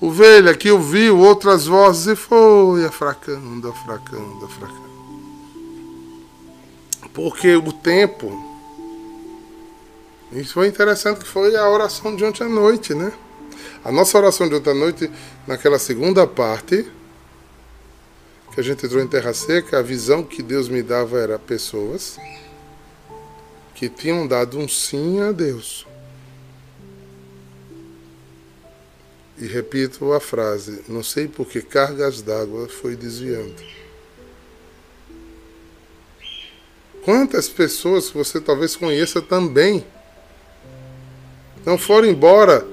Ovelha 0.00 0.54
que 0.54 0.70
ouviu 0.70 1.18
outras 1.18 1.66
vozes 1.66 2.06
e 2.08 2.16
foi 2.16 2.84
afracando, 2.84 3.68
afracando, 3.68 4.44
afracando. 4.44 4.91
Porque 7.14 7.54
o 7.56 7.72
tempo. 7.72 8.50
Isso 10.32 10.54
foi 10.54 10.66
interessante 10.68 11.20
que 11.20 11.28
foi 11.28 11.54
a 11.56 11.68
oração 11.68 12.16
de 12.16 12.24
ontem 12.24 12.44
à 12.44 12.48
noite, 12.48 12.94
né? 12.94 13.12
A 13.84 13.92
nossa 13.92 14.16
oração 14.16 14.48
de 14.48 14.54
outra 14.54 14.72
noite, 14.72 15.10
naquela 15.46 15.78
segunda 15.78 16.26
parte, 16.26 16.90
que 18.54 18.60
a 18.60 18.62
gente 18.62 18.86
entrou 18.86 19.02
em 19.02 19.06
terra 19.06 19.34
seca, 19.34 19.78
a 19.78 19.82
visão 19.82 20.22
que 20.22 20.42
Deus 20.42 20.68
me 20.68 20.82
dava 20.82 21.18
era 21.18 21.38
pessoas 21.38 22.18
que 23.74 23.88
tinham 23.88 24.28
dado 24.28 24.58
um 24.58 24.68
sim 24.68 25.20
a 25.20 25.32
Deus. 25.32 25.84
E 29.36 29.46
repito 29.46 30.12
a 30.12 30.20
frase: 30.20 30.84
não 30.88 31.02
sei 31.02 31.26
por 31.26 31.48
que 31.48 31.60
cargas 31.60 32.22
d'água 32.22 32.68
foi 32.68 32.94
desviando. 32.94 33.81
Quantas 37.04 37.48
pessoas 37.48 38.10
você 38.10 38.40
talvez 38.40 38.76
conheça 38.76 39.20
também 39.20 39.84
não 41.64 41.76
foram 41.76 42.08
embora 42.08 42.66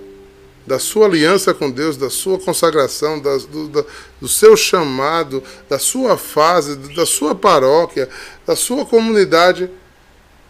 da 0.66 0.78
sua 0.78 1.08
aliança 1.08 1.52
com 1.52 1.72
Deus, 1.72 1.98
da 1.98 2.12
sua 2.12 2.40
consagração, 2.40 3.20
do, 3.20 3.68
da, 3.70 3.84
do 4.22 4.28
seu 4.28 4.56
chamado, 4.56 5.44
da 5.68 5.80
sua 5.80 6.16
fase, 6.16 6.76
da 6.94 7.08
sua 7.08 7.34
paróquia, 7.34 8.08
da 8.46 8.56
sua 8.56 8.86
comunidade, 8.86 9.70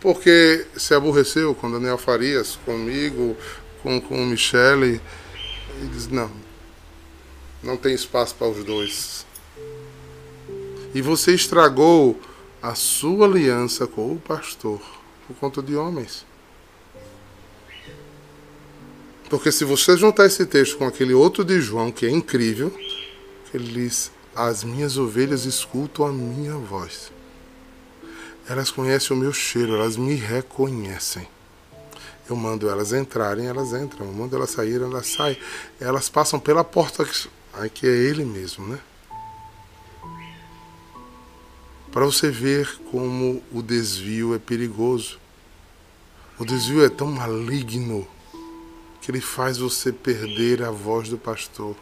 porque 0.01 0.65
se 0.75 0.93
aborreceu 0.93 1.55
com 1.55 1.71
Daniel 1.71 1.97
Farias, 1.97 2.59
comigo, 2.65 3.37
com, 3.81 4.01
com 4.01 4.21
o 4.21 4.25
Michele, 4.25 4.99
e 5.81 5.85
diz: 5.87 6.09
não, 6.09 6.29
não 7.63 7.77
tem 7.77 7.93
espaço 7.93 8.35
para 8.35 8.49
os 8.49 8.61
dois. 8.65 9.25
E 10.93 11.01
você 11.01 11.33
estragou 11.33 12.19
a 12.61 12.75
sua 12.75 13.25
aliança 13.25 13.87
com 13.87 14.13
o 14.13 14.19
pastor 14.19 14.81
por 15.27 15.35
conta 15.37 15.61
de 15.61 15.75
homens. 15.75 16.25
Porque 19.29 19.51
se 19.51 19.63
você 19.63 19.95
juntar 19.95 20.25
esse 20.25 20.45
texto 20.45 20.77
com 20.77 20.85
aquele 20.85 21.13
outro 21.13 21.45
de 21.45 21.61
João, 21.61 21.91
que 21.91 22.05
é 22.05 22.09
incrível, 22.09 22.75
ele 23.53 23.71
diz: 23.71 24.11
As 24.35 24.63
minhas 24.63 24.97
ovelhas 24.97 25.45
escutam 25.45 26.05
a 26.05 26.11
minha 26.11 26.55
voz. 26.55 27.11
Elas 28.47 28.71
conhecem 28.71 29.15
o 29.15 29.19
meu 29.19 29.31
cheiro, 29.31 29.75
elas 29.75 29.95
me 29.95 30.15
reconhecem. 30.15 31.27
Eu 32.27 32.35
mando 32.35 32.69
elas 32.69 32.91
entrarem, 32.93 33.45
elas 33.45 33.73
entram. 33.73 34.07
Eu 34.07 34.13
mando 34.13 34.35
elas 34.35 34.49
saírem, 34.49 34.87
elas 34.87 35.07
saem. 35.07 35.37
Elas 35.79 36.09
passam 36.09 36.39
pela 36.39 36.63
porta 36.63 37.05
que, 37.73 37.87
é 37.87 37.89
ele 37.89 38.25
mesmo, 38.25 38.67
né? 38.67 38.79
Para 41.91 42.05
você 42.05 42.29
ver 42.29 42.79
como 42.91 43.41
o 43.51 43.63
desvio 43.63 44.35
é 44.35 44.39
perigoso. 44.39 45.19
O 46.37 46.45
desvio 46.45 46.85
é 46.85 46.89
tão 46.89 47.07
maligno 47.07 48.07
que 49.01 49.09
ele 49.09 49.19
faz 49.19 49.57
você 49.57 49.91
perder 49.91 50.61
a 50.61 50.69
voz 50.69 51.09
do 51.09 51.17
pastor. 51.17 51.75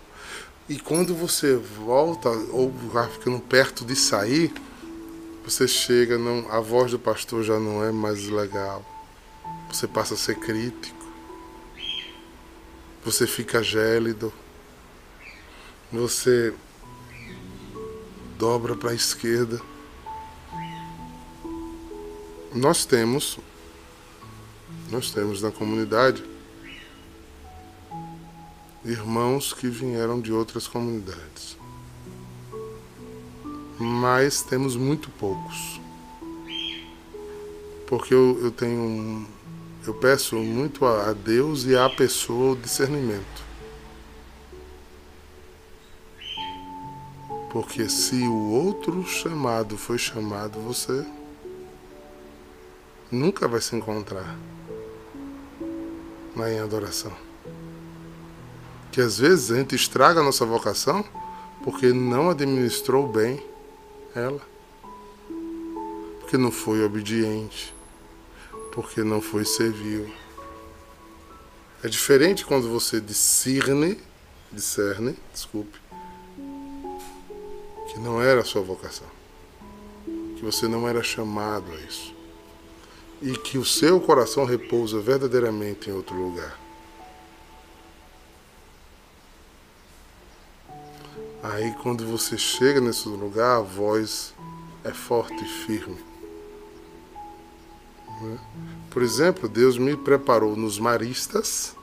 E 0.70 0.80
quando 0.80 1.14
você 1.14 1.56
volta 1.56 2.30
ou 2.30 2.72
vai 2.72 3.10
ficando 3.10 3.40
perto 3.40 3.84
de 3.84 3.96
sair, 3.96 4.54
você 5.44 5.68
chega, 5.68 6.18
não, 6.18 6.50
a 6.52 6.60
voz 6.60 6.92
do 6.92 7.00
pastor 7.00 7.44
já 7.44 7.60
não 7.60 7.84
é 7.84 7.92
mais 7.92 8.28
legal. 8.28 8.86
Você 9.70 9.88
passa 9.88 10.14
a 10.14 10.18
ser 10.18 10.36
crítico. 10.36 11.06
Você 13.04 13.28
fica 13.28 13.62
gélido. 13.62 14.32
Você 15.92 16.54
dobra 18.38 18.76
para 18.76 18.92
a 18.92 18.96
esquerda. 18.96 19.62
Nós 22.58 22.86
temos 22.86 23.40
nós 24.90 25.12
temos 25.12 25.42
na 25.42 25.52
comunidade 25.52 26.24
irmãos 28.84 29.54
que 29.54 29.68
vieram 29.68 30.20
de 30.20 30.32
outras 30.32 30.68
comunidades. 30.68 31.58
Mas 33.78 34.42
temos 34.42 34.76
muito 34.76 35.10
poucos. 35.12 35.80
Porque 37.86 38.14
eu, 38.14 38.40
eu 38.42 38.52
tenho. 38.52 39.28
Eu 39.86 39.94
peço 39.94 40.36
muito 40.38 40.86
a, 40.86 41.10
a 41.10 41.14
Deus 41.14 41.66
e 41.66 41.76
à 41.76 41.88
pessoa 41.90 42.54
o 42.54 42.56
discernimento. 42.56 43.46
Porque 47.52 47.88
se 47.88 48.16
o 48.16 48.52
outro 48.52 49.06
chamado 49.06 49.78
foi 49.78 49.98
chamado, 49.98 50.60
você 50.60 51.06
nunca 53.12 53.48
vai 53.48 53.62
se 53.62 53.76
encontrar 53.76 54.38
na 56.36 56.52
em 56.52 56.60
adoração. 56.60 57.12
Que 58.92 59.02
às 59.02 59.18
vezes 59.18 59.52
a 59.52 59.56
gente 59.58 59.76
estraga 59.76 60.22
a 60.22 60.24
nossa 60.24 60.46
vocação 60.46 61.04
porque 61.64 61.92
não 61.92 62.30
administrou 62.30 63.08
bem 63.08 63.44
ela, 64.16 64.42
porque 66.20 66.38
não 66.38 66.52
foi 66.52 66.84
obediente, 66.84 67.74
porque 68.72 69.04
não 69.04 69.22
foi 69.22 69.46
servil. 69.46 70.10
É 71.84 71.88
diferente 71.88 72.46
quando 72.46 72.70
você 72.70 73.00
discerne, 73.00 74.00
discerne, 74.52 75.16
desculpe, 75.32 75.80
que 77.92 78.00
não 78.00 78.22
era 78.22 78.42
a 78.42 78.46
sua 78.46 78.62
vocação, 78.62 79.08
que 80.36 80.44
você 80.44 80.68
não 80.68 80.88
era 80.88 81.04
chamado 81.04 81.72
a 81.72 81.76
isso, 81.82 82.16
e 83.22 83.36
que 83.38 83.58
o 83.58 83.66
seu 83.66 84.00
coração 84.00 84.46
repousa 84.46 85.00
verdadeiramente 85.00 85.90
em 85.90 85.94
outro 85.94 86.16
lugar. 86.16 86.58
Aí 91.42 91.74
quando 91.82 92.06
você 92.06 92.38
chega 92.38 92.82
nesse 92.82 93.08
lugar, 93.08 93.58
a 93.58 93.62
voz 93.62 94.34
é 94.84 94.92
forte 94.92 95.44
e 95.44 95.48
firme. 95.48 95.98
Né? 98.22 98.40
Por 98.90 99.02
exemplo, 99.02 99.48
Deus 99.48 99.78
me 99.78 99.96
preparou 99.96 100.56
nos 100.56 100.80
maristas 100.80 101.76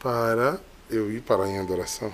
para 0.00 0.60
eu 0.90 1.10
ir 1.10 1.20
para 1.22 1.48
em 1.48 1.58
adoração. 1.58 2.12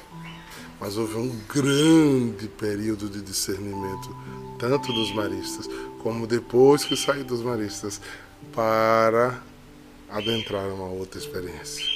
Mas 0.83 0.97
houve 0.97 1.15
um 1.17 1.29
grande 1.49 2.49
período 2.59 3.09
de 3.09 3.23
discernimento, 3.23 4.17
tanto 4.59 4.93
dos 4.93 5.15
maristas, 5.15 5.69
como 6.03 6.27
depois 6.27 6.85
que 6.85 6.97
saí 6.97 7.23
dos 7.23 7.41
maristas, 7.41 8.01
para 8.53 9.41
adentrar 10.11 10.67
uma 10.71 10.89
outra 10.89 11.21
experiência. 11.21 11.87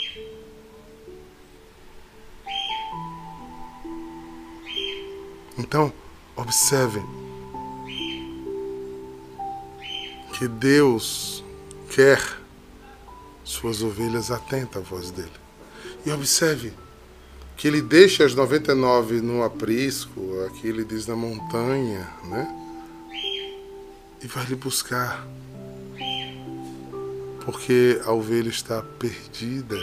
Então, 5.59 5.93
observem 6.37 7.05
que 10.39 10.47
Deus 10.47 11.43
quer 11.91 12.23
suas 13.43 13.83
ovelhas 13.83 14.31
atentas 14.31 14.81
à 14.81 14.85
voz 14.89 15.11
dele. 15.11 15.33
E 16.05 16.13
observe 16.13 16.73
que 17.57 17.67
ele 17.69 17.81
deixa 17.81 18.25
as 18.25 18.35
99 18.35 19.21
no 19.21 19.43
aprisco, 19.43 20.21
aqui 20.47 20.69
ele 20.69 20.85
diz 20.85 21.07
na 21.07 21.17
montanha, 21.17 22.09
né? 22.25 22.55
E 24.23 24.27
vai 24.27 24.45
lhe 24.47 24.55
buscar. 24.55 25.27
Porque 27.45 28.01
a 28.05 28.13
ovelha 28.13 28.49
está 28.49 28.83
perdida, 28.83 29.79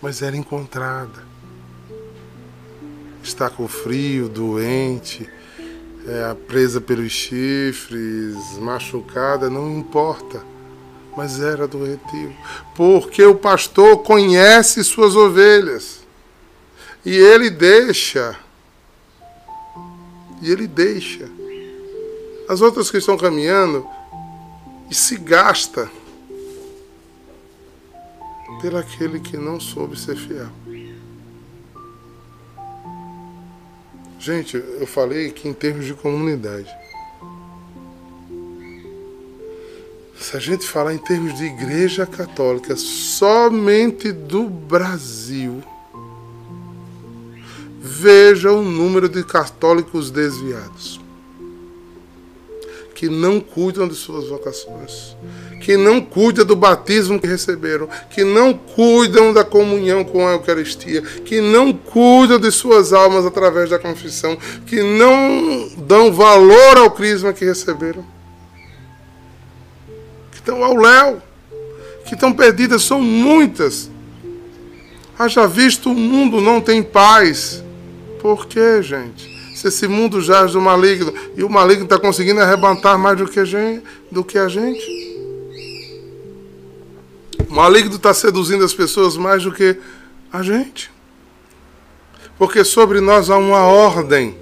mas 0.00 0.22
era 0.22 0.36
encontrada 0.36 1.36
está 3.28 3.50
com 3.50 3.66
frio, 3.66 4.28
doente, 4.28 5.28
é, 6.06 6.34
presa 6.46 6.80
pelos 6.80 7.12
chifres, 7.12 8.36
machucada, 8.58 9.50
não 9.50 9.78
importa. 9.78 10.42
Mas 11.16 11.40
era 11.40 11.66
do 11.66 11.84
retiro. 11.84 12.34
Porque 12.74 13.24
o 13.24 13.34
pastor 13.34 14.02
conhece 14.02 14.84
suas 14.84 15.16
ovelhas. 15.16 16.00
E 17.04 17.16
ele 17.16 17.48
deixa. 17.48 18.36
E 20.42 20.50
ele 20.50 20.66
deixa. 20.66 21.28
As 22.48 22.60
outras 22.60 22.90
que 22.90 22.98
estão 22.98 23.16
caminhando 23.16 23.86
e 24.90 24.94
se 24.94 25.16
gasta 25.16 25.90
pelo 28.60 28.78
aquele 28.78 29.20
que 29.20 29.36
não 29.36 29.58
soube 29.58 29.98
ser 29.98 30.16
fiel. 30.16 30.48
Gente, 34.18 34.56
eu 34.56 34.86
falei 34.86 35.30
que 35.30 35.48
em 35.48 35.52
termos 35.52 35.84
de 35.84 35.94
comunidade. 35.94 36.68
Se 40.18 40.36
a 40.36 40.40
gente 40.40 40.66
falar 40.66 40.94
em 40.94 40.98
termos 40.98 41.36
de 41.36 41.44
igreja 41.44 42.06
católica 42.06 42.74
somente 42.76 44.12
do 44.12 44.44
Brasil, 44.44 45.62
veja 47.80 48.50
o 48.52 48.62
número 48.62 49.08
de 49.08 49.22
católicos 49.22 50.10
desviados 50.10 51.00
que 52.96 53.10
não 53.10 53.38
cuidam 53.38 53.86
de 53.86 53.94
suas 53.94 54.26
vocações, 54.26 55.14
que 55.60 55.76
não 55.76 56.00
cuidam 56.00 56.46
do 56.46 56.56
batismo 56.56 57.20
que 57.20 57.26
receberam, 57.26 57.86
que 58.10 58.24
não 58.24 58.54
cuidam 58.54 59.34
da 59.34 59.44
comunhão 59.44 60.02
com 60.02 60.26
a 60.26 60.32
Eucaristia, 60.32 61.02
que 61.02 61.42
não 61.42 61.74
cuidam 61.74 62.40
de 62.40 62.50
suas 62.50 62.94
almas 62.94 63.26
através 63.26 63.68
da 63.68 63.78
confissão, 63.78 64.38
que 64.66 64.82
não 64.82 65.68
dão 65.76 66.10
valor 66.10 66.78
ao 66.78 66.90
crisma 66.90 67.34
que 67.34 67.44
receberam, 67.44 68.02
estão 70.46 70.62
ao 70.62 70.76
léu, 70.76 71.20
que 72.06 72.14
estão 72.14 72.32
perdidas, 72.32 72.84
são 72.84 73.00
muitas. 73.02 73.90
Haja 75.18 75.46
visto 75.46 75.90
o 75.90 75.94
mundo 75.94 76.40
não 76.40 76.60
tem 76.60 76.82
paz. 76.82 77.64
Por 78.20 78.46
quê, 78.46 78.80
gente? 78.82 79.36
se 79.56 79.68
esse 79.68 79.88
mundo 79.88 80.20
jaz 80.20 80.52
do 80.52 80.60
maligno 80.60 81.14
e 81.34 81.42
o 81.42 81.48
maligno 81.48 81.84
está 81.84 81.98
conseguindo 81.98 82.40
arrebentar 82.40 82.98
mais 82.98 83.16
do 83.16 83.26
que 83.26 83.42
gente, 83.46 83.82
do 84.12 84.22
que 84.22 84.36
a 84.36 84.48
gente. 84.48 85.16
O 87.48 87.54
maligno 87.54 87.96
está 87.96 88.12
seduzindo 88.12 88.62
as 88.62 88.74
pessoas 88.74 89.16
mais 89.16 89.44
do 89.44 89.52
que 89.52 89.78
a 90.30 90.42
gente. 90.42 90.90
Porque 92.36 92.64
sobre 92.64 93.00
nós 93.00 93.30
há 93.30 93.38
uma 93.38 93.60
ordem. 93.60 94.36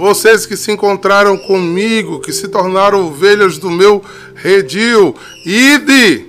Vocês 0.00 0.46
que 0.46 0.56
se 0.56 0.72
encontraram 0.72 1.36
comigo, 1.36 2.20
que 2.20 2.32
se 2.32 2.48
tornaram 2.48 3.08
ovelhas 3.08 3.58
do 3.58 3.70
meu 3.70 4.02
redil, 4.34 5.14
ide. 5.44 6.24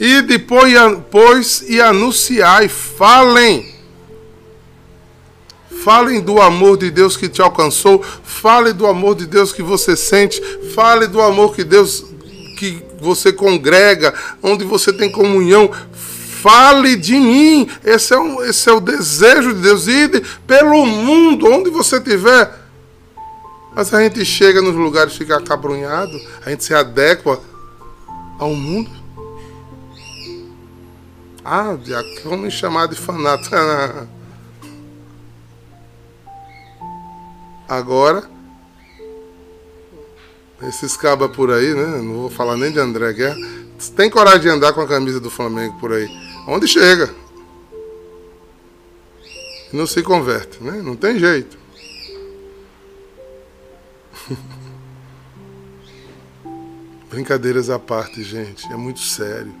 Ide, 0.00 0.38
pois, 1.10 1.62
e 1.68 1.78
anunciai, 1.78 2.68
falem 2.68 3.76
Falem 5.84 6.22
do 6.22 6.40
amor 6.40 6.78
de 6.78 6.90
Deus 6.90 7.18
que 7.18 7.28
te 7.28 7.42
alcançou. 7.42 8.02
Fale 8.02 8.72
do 8.72 8.86
amor 8.86 9.14
de 9.14 9.26
Deus 9.26 9.52
que 9.52 9.62
você 9.62 9.94
sente. 9.94 10.40
Fale 10.74 11.06
do 11.06 11.20
amor 11.20 11.54
que 11.54 11.64
Deus 11.64 12.04
que 12.58 12.82
você 13.00 13.32
congrega, 13.32 14.12
onde 14.42 14.64
você 14.64 14.92
tem 14.92 15.10
comunhão. 15.10 15.70
Fale 16.42 16.96
de 16.96 17.18
mim. 17.18 17.68
Esse 17.84 18.14
é, 18.14 18.18
um, 18.18 18.42
esse 18.44 18.68
é 18.68 18.72
o 18.72 18.80
desejo 18.80 19.54
de 19.54 19.60
Deus. 19.60 19.88
Ide 19.88 20.20
pelo 20.46 20.86
mundo, 20.86 21.46
onde 21.50 21.70
você 21.70 21.96
estiver. 21.96 22.52
Mas 23.74 23.92
a 23.92 24.02
gente 24.02 24.24
chega 24.24 24.62
nos 24.62 24.74
lugares 24.74 25.16
fica 25.16 25.36
acabrunhado. 25.36 26.18
A 26.44 26.50
gente 26.50 26.64
se 26.64 26.74
adequa 26.74 27.40
ao 28.38 28.54
mundo. 28.54 28.90
Ah, 31.44 31.76
vamos 32.24 32.40
me 32.40 32.50
chamar 32.50 32.86
de 32.88 32.96
fanático. 32.96 33.56
Agora, 37.68 38.28
esses 40.62 40.96
cabas 40.96 41.30
por 41.34 41.50
aí, 41.52 41.74
né? 41.74 42.00
Não 42.02 42.14
vou 42.14 42.30
falar 42.30 42.56
nem 42.56 42.72
de 42.72 42.78
André 42.78 43.12
Guerra. 43.12 43.36
Tem 43.94 44.08
coragem 44.10 44.40
de 44.40 44.48
andar 44.48 44.72
com 44.72 44.80
a 44.80 44.86
camisa 44.86 45.20
do 45.20 45.30
Flamengo 45.30 45.76
por 45.78 45.92
aí. 45.92 46.27
Onde 46.48 46.66
chega? 46.66 47.14
Não 49.72 49.86
se 49.86 50.02
converte, 50.02 50.62
né? 50.62 50.80
Não 50.82 50.96
tem 50.96 51.18
jeito. 51.18 51.58
Brincadeiras 57.10 57.68
à 57.70 57.78
parte, 57.78 58.22
gente. 58.22 58.66
É 58.72 58.76
muito 58.76 59.00
sério. 59.00 59.54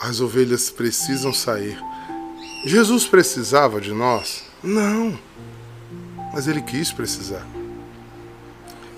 As 0.00 0.20
ovelhas 0.20 0.70
precisam 0.70 1.32
sair. 1.32 1.78
Jesus 2.64 3.06
precisava 3.06 3.80
de 3.80 3.92
nós? 3.92 4.44
Não 4.62 5.16
mas 6.32 6.46
ele 6.46 6.62
quis 6.62 6.92
precisar. 6.92 7.46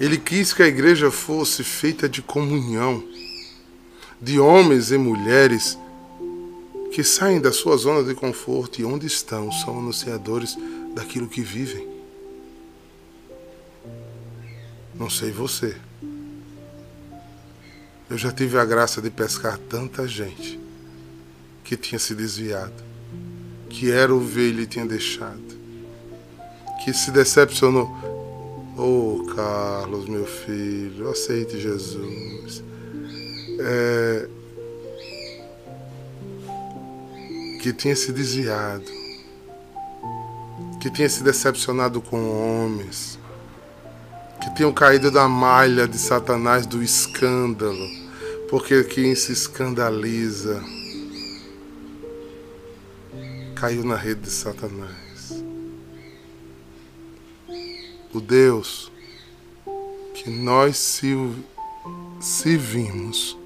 Ele 0.00 0.18
quis 0.18 0.52
que 0.52 0.62
a 0.62 0.66
igreja 0.66 1.10
fosse 1.10 1.62
feita 1.62 2.08
de 2.08 2.22
comunhão, 2.22 3.02
de 4.20 4.38
homens 4.38 4.90
e 4.90 4.98
mulheres 4.98 5.78
que 6.92 7.04
saem 7.04 7.40
da 7.40 7.52
sua 7.52 7.76
zona 7.76 8.02
de 8.02 8.14
conforto 8.14 8.80
e 8.80 8.84
onde 8.84 9.06
estão 9.06 9.50
são 9.52 9.78
anunciadores 9.78 10.56
daquilo 10.94 11.28
que 11.28 11.40
vivem. 11.40 11.88
Não 14.94 15.08
sei 15.08 15.30
você. 15.30 15.76
Eu 18.10 18.18
já 18.18 18.32
tive 18.32 18.58
a 18.58 18.64
graça 18.64 19.00
de 19.00 19.08
pescar 19.08 19.56
tanta 19.56 20.06
gente 20.06 20.58
que 21.62 21.76
tinha 21.76 21.98
se 21.98 22.14
desviado, 22.14 22.82
que 23.68 23.90
era 23.90 24.12
ovelha 24.14 24.62
e 24.62 24.66
tinha 24.66 24.84
deixado 24.84 25.50
que 26.80 26.92
se 26.92 27.10
decepcionou. 27.10 27.88
Oh, 28.76 29.24
Carlos, 29.34 30.08
meu 30.08 30.26
filho, 30.26 31.08
aceite 31.10 31.60
Jesus. 31.60 32.62
É, 33.62 34.28
que 37.60 37.72
tinha 37.74 37.94
se 37.94 38.10
desviado, 38.10 38.90
que 40.80 40.90
tinha 40.90 41.08
se 41.08 41.22
decepcionado 41.22 42.00
com 42.00 42.64
homens, 42.64 43.18
que 44.40 44.54
tinham 44.54 44.72
caído 44.72 45.10
da 45.10 45.28
malha 45.28 45.86
de 45.86 45.98
Satanás 45.98 46.64
do 46.64 46.82
escândalo, 46.82 47.86
porque 48.48 48.82
quem 48.84 49.14
se 49.14 49.32
escandaliza 49.32 50.62
caiu 53.54 53.84
na 53.84 53.94
rede 53.94 54.22
de 54.22 54.30
Satanás. 54.30 55.44
O 58.12 58.20
Deus 58.20 58.90
que 60.14 60.30
nós 60.30 61.00
servimos, 62.20 63.38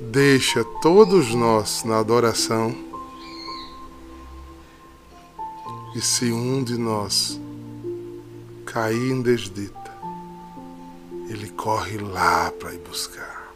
deixa 0.00 0.64
todos 0.80 1.34
nós 1.34 1.82
na 1.84 1.98
adoração 1.98 2.74
e 5.94 6.00
se 6.00 6.30
um 6.30 6.62
de 6.62 6.78
nós 6.78 7.40
cair 8.64 9.10
em 9.10 9.20
desdita, 9.20 9.98
ele 11.28 11.50
corre 11.50 11.98
lá 11.98 12.52
para 12.52 12.72
ir 12.72 12.78
buscar. 12.78 13.52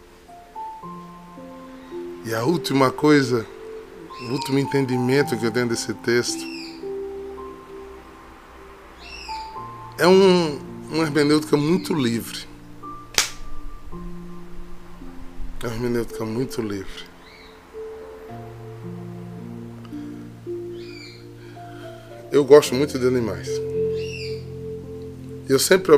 E 2.25 2.35
a 2.35 2.43
última 2.43 2.91
coisa, 2.91 3.47
o 4.23 4.33
último 4.33 4.59
entendimento 4.59 5.37
que 5.39 5.45
eu 5.47 5.51
tenho 5.51 5.69
desse 5.69 5.95
texto 5.95 6.45
é 9.99 10.09
um, 10.09 10.59
uma 10.91 11.05
hermenêutica 11.05 11.57
muito 11.57 11.95
livre. 11.95 12.52
Uma 15.63 15.73
hermenêutica 15.73 16.25
muito 16.25 16.61
livre. 16.61 17.05
Eu 22.33 22.45
gosto 22.45 22.75
muito 22.75 22.99
de 22.99 23.07
animais. 23.07 23.49
Eu 25.49 25.61
sempre, 25.61 25.93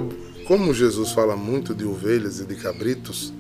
como 0.47 0.75
Jesus 0.75 1.13
fala 1.13 1.35
muito 1.35 1.75
de 1.75 1.87
ovelhas 1.87 2.41
e 2.41 2.45
de 2.45 2.57
cabritos, 2.57 3.33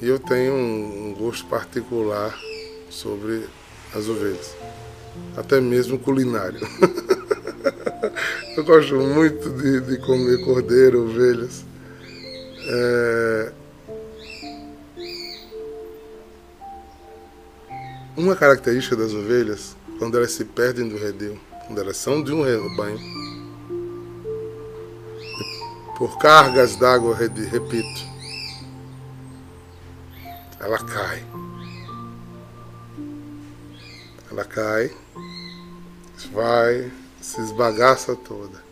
eu 0.00 0.18
tenho 0.18 0.54
um 0.54 1.14
gosto 1.18 1.44
particular 1.46 2.34
sobre 2.88 3.44
as 3.94 4.08
ovelhas, 4.08 4.54
até 5.36 5.60
mesmo 5.60 5.98
culinário. 5.98 6.60
Eu 8.56 8.64
gosto 8.64 8.96
muito 8.96 9.50
de, 9.50 9.80
de 9.82 9.98
comer 9.98 10.44
cordeiro, 10.44 11.04
ovelhas. 11.04 11.64
É... 12.66 13.17
Uma 18.28 18.36
característica 18.36 18.94
das 18.94 19.14
ovelhas, 19.14 19.74
quando 19.98 20.18
elas 20.18 20.32
se 20.32 20.44
perdem 20.44 20.86
do 20.86 20.98
redil, 20.98 21.40
quando 21.66 21.80
elas 21.80 21.96
são 21.96 22.22
de 22.22 22.30
um 22.30 22.42
rebanho, 22.42 23.00
por 25.96 26.18
cargas 26.18 26.76
d'água, 26.76 27.16
repito, 27.16 28.02
ela 30.60 30.76
cai. 30.76 31.24
Ela 34.30 34.44
cai, 34.44 34.94
vai, 36.30 36.92
se 37.22 37.40
esbagaça 37.40 38.14
toda. 38.14 38.62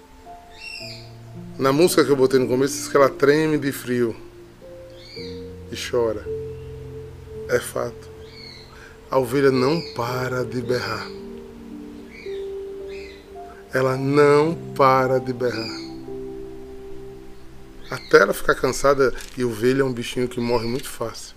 Na 1.58 1.72
música 1.72 2.04
que 2.04 2.10
eu 2.10 2.16
botei 2.16 2.38
no 2.38 2.46
começo, 2.46 2.74
diz 2.74 2.88
que 2.88 2.96
ela 2.98 3.08
treme 3.08 3.56
de 3.56 3.72
frio 3.72 4.14
e 5.72 5.90
chora. 5.90 6.26
É 7.48 7.58
fato. 7.58 8.15
A 9.10 9.18
ovelha 9.18 9.50
não 9.50 9.80
para 9.94 10.44
de 10.44 10.60
berrar. 10.60 11.06
Ela 13.72 13.96
não 13.96 14.54
para 14.74 15.20
de 15.20 15.32
berrar. 15.32 15.86
Até 17.90 18.18
ela 18.18 18.34
ficar 18.34 18.54
cansada, 18.56 19.14
e 19.38 19.44
ovelha 19.44 19.82
é 19.82 19.84
um 19.84 19.92
bichinho 19.92 20.26
que 20.26 20.40
morre 20.40 20.66
muito 20.66 20.88
fácil. 20.88 21.36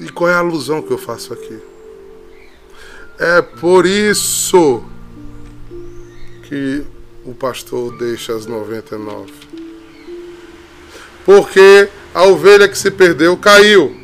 E 0.00 0.08
qual 0.08 0.30
é 0.30 0.34
a 0.34 0.38
alusão 0.38 0.80
que 0.80 0.90
eu 0.90 0.96
faço 0.96 1.34
aqui? 1.34 1.60
É 3.18 3.42
por 3.42 3.84
isso 3.84 4.82
que 6.48 6.82
o 7.22 7.34
pastor 7.34 7.98
deixa 7.98 8.34
as 8.34 8.46
99. 8.46 9.30
Porque 11.22 11.90
a 12.14 12.24
ovelha 12.24 12.66
que 12.66 12.78
se 12.78 12.90
perdeu 12.90 13.36
caiu. 13.36 13.99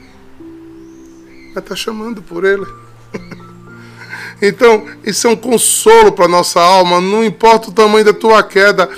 Está 1.61 1.75
chamando 1.75 2.23
por 2.23 2.45
ele. 2.45 2.67
Então, 4.41 4.87
isso 5.03 5.27
é 5.27 5.31
um 5.31 5.37
consolo 5.37 6.13
para 6.13 6.29
nossa 6.29 6.61
alma. 6.61 7.01
Não 7.01 7.25
importa 7.25 7.71
o 7.71 7.73
tamanho 7.73 8.05
da 8.05 8.13
tua 8.13 8.43
queda, 8.43 8.89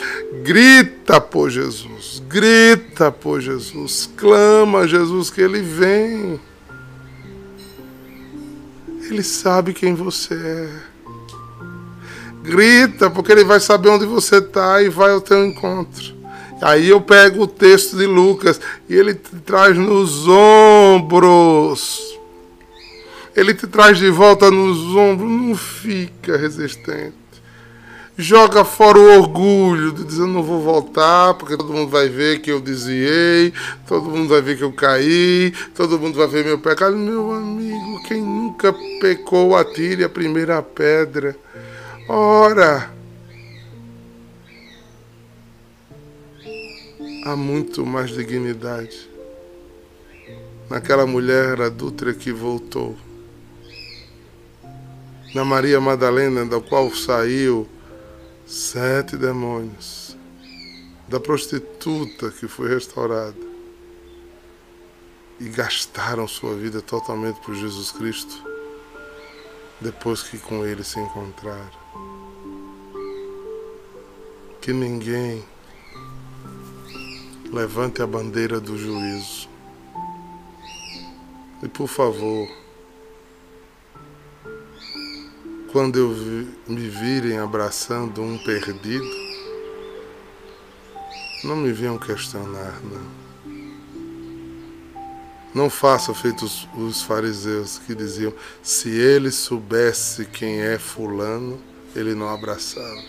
grita 0.42 1.20
por 1.20 1.48
Jesus. 1.48 2.20
Grita 2.28 3.12
por 3.12 3.40
Jesus. 3.40 4.10
Clama 4.16 4.80
a 4.80 4.86
Jesus 4.86 5.30
que 5.30 5.40
ele 5.40 5.60
vem. 5.60 6.40
Ele 9.04 9.22
sabe 9.22 9.72
quem 9.72 9.94
você 9.94 10.34
é. 10.34 10.70
Grita, 12.42 13.08
porque 13.08 13.30
ele 13.30 13.44
vai 13.44 13.60
saber 13.60 13.90
onde 13.90 14.06
você 14.06 14.38
está 14.38 14.82
e 14.82 14.88
vai 14.88 15.12
ao 15.12 15.20
teu 15.20 15.44
encontro. 15.46 16.18
Aí 16.60 16.88
eu 16.88 17.00
pego 17.00 17.44
o 17.44 17.46
texto 17.46 17.96
de 17.96 18.06
Lucas 18.06 18.60
e 18.88 18.94
ele 18.94 19.14
traz 19.14 19.76
nos 19.76 20.26
ombros. 20.26 22.17
Ele 23.38 23.54
te 23.54 23.68
traz 23.68 23.98
de 23.98 24.10
volta 24.10 24.50
nos 24.50 24.96
ombros, 24.96 25.30
não 25.30 25.54
fica 25.54 26.36
resistente. 26.36 27.14
joga 28.16 28.64
fora 28.64 28.98
o 28.98 29.16
orgulho 29.16 29.92
de 29.92 30.02
dizer 30.02 30.26
não 30.26 30.42
vou 30.42 30.60
voltar, 30.60 31.34
porque 31.34 31.56
todo 31.56 31.72
mundo 31.72 31.88
vai 31.88 32.08
ver 32.08 32.40
que 32.40 32.50
eu 32.50 32.60
desviei, 32.60 33.52
todo 33.86 34.10
mundo 34.10 34.28
vai 34.28 34.42
ver 34.42 34.58
que 34.58 34.64
eu 34.64 34.72
caí, 34.72 35.52
todo 35.72 36.00
mundo 36.00 36.18
vai 36.18 36.26
ver 36.26 36.44
meu 36.44 36.58
pecado. 36.58 36.96
Meu 36.96 37.30
amigo, 37.30 38.02
quem 38.08 38.20
nunca 38.20 38.74
pecou, 39.00 39.56
atire 39.56 40.02
a 40.02 40.08
primeira 40.08 40.60
pedra. 40.60 41.36
Ora, 42.08 42.90
há 47.24 47.36
muito 47.36 47.86
mais 47.86 48.10
dignidade 48.10 49.08
naquela 50.68 51.06
mulher 51.06 51.60
adúltera 51.60 52.12
que 52.12 52.32
voltou, 52.32 52.96
na 55.34 55.44
Maria 55.44 55.80
Madalena, 55.80 56.44
da 56.44 56.60
qual 56.60 56.90
saiu 56.94 57.68
sete 58.46 59.16
demônios, 59.16 60.16
da 61.06 61.20
prostituta 61.20 62.30
que 62.30 62.48
foi 62.48 62.68
restaurada 62.68 63.48
e 65.40 65.48
gastaram 65.48 66.26
sua 66.26 66.54
vida 66.54 66.80
totalmente 66.80 67.40
por 67.40 67.54
Jesus 67.54 67.92
Cristo 67.92 68.48
depois 69.80 70.22
que 70.22 70.38
com 70.38 70.64
ele 70.64 70.82
se 70.82 70.98
encontraram. 70.98 71.78
Que 74.60 74.72
ninguém 74.72 75.44
levante 77.52 78.02
a 78.02 78.06
bandeira 78.06 78.60
do 78.60 78.76
juízo. 78.76 79.48
E 81.62 81.68
por 81.68 81.88
favor, 81.88 82.48
quando 85.72 85.98
eu 85.98 86.08
me 86.66 86.88
virem 86.88 87.38
abraçando 87.38 88.22
um 88.22 88.38
perdido, 88.38 89.04
não 91.44 91.56
me 91.56 91.72
venham 91.72 91.98
questionar, 91.98 92.80
não. 92.82 93.28
Não 95.54 95.70
faça 95.70 96.14
feito 96.14 96.44
os, 96.44 96.68
os 96.76 97.02
fariseus 97.02 97.78
que 97.78 97.94
diziam: 97.94 98.32
se 98.62 98.90
ele 98.90 99.30
soubesse 99.30 100.24
quem 100.24 100.60
é 100.60 100.78
Fulano, 100.78 101.60
ele 101.94 102.14
não 102.14 102.28
abraçava. 102.28 103.02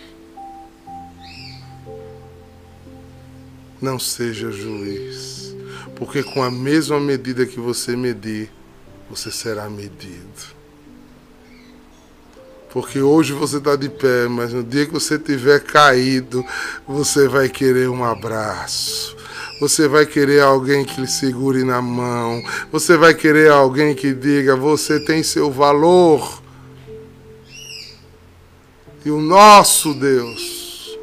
Não 3.82 3.98
seja 3.98 4.52
juiz, 4.52 5.56
porque 5.96 6.24
com 6.24 6.44
a 6.44 6.52
mesma 6.52 7.00
medida 7.00 7.46
que 7.46 7.60
você 7.60 7.96
medir, 7.96 8.52
você 9.10 9.32
será 9.32 9.70
medido. 9.70 10.59
Porque 12.72 13.02
hoje 13.02 13.34
você 13.34 13.58
está 13.58 13.76
de 13.76 13.90
pé, 13.90 14.28
mas 14.28 14.54
no 14.54 14.64
dia 14.64 14.86
que 14.86 14.94
você 14.94 15.18
tiver 15.18 15.60
caído, 15.62 16.46
você 16.88 17.28
vai 17.28 17.50
querer 17.50 17.90
um 17.90 18.04
abraço. 18.04 19.18
Você 19.60 19.88
vai 19.88 20.06
querer 20.06 20.42
alguém 20.42 20.86
que 20.86 21.02
lhe 21.02 21.08
segure 21.08 21.64
na 21.64 21.82
mão. 21.82 22.42
Você 22.72 22.96
vai 22.96 23.14
querer 23.14 23.52
alguém 23.52 23.96
que 23.96 24.14
diga: 24.14 24.56
você 24.56 25.00
tem 25.00 25.24
seu 25.24 25.52
valor. 25.52 26.42
E 29.04 29.10
o 29.10 29.20
nosso 29.20 29.94
Deus 29.94 30.98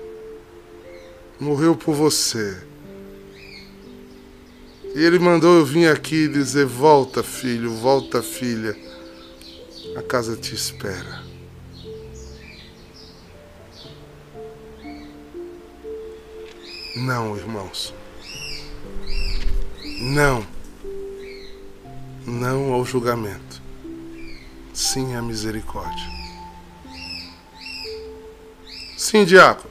morreu 1.40 1.74
por 1.74 1.94
você. 1.94 2.56
E 4.94 5.02
ele 5.02 5.18
mandou 5.18 5.58
eu 5.58 5.64
vir 5.64 5.88
aqui 5.88 6.28
dizer: 6.28 6.64
volta, 6.64 7.22
filho, 7.22 7.70
volta, 7.72 8.22
filha. 8.22 8.74
A 9.96 10.02
casa 10.02 10.36
te 10.36 10.54
espera. 10.54 11.25
Não, 16.96 17.36
irmãos. 17.36 17.92
Não. 20.00 20.46
Não 22.26 22.72
ao 22.72 22.86
julgamento. 22.86 23.60
Sim 24.72 25.14
à 25.14 25.20
misericórdia. 25.20 26.16
Sim, 28.96 29.26
diácono. 29.26 29.70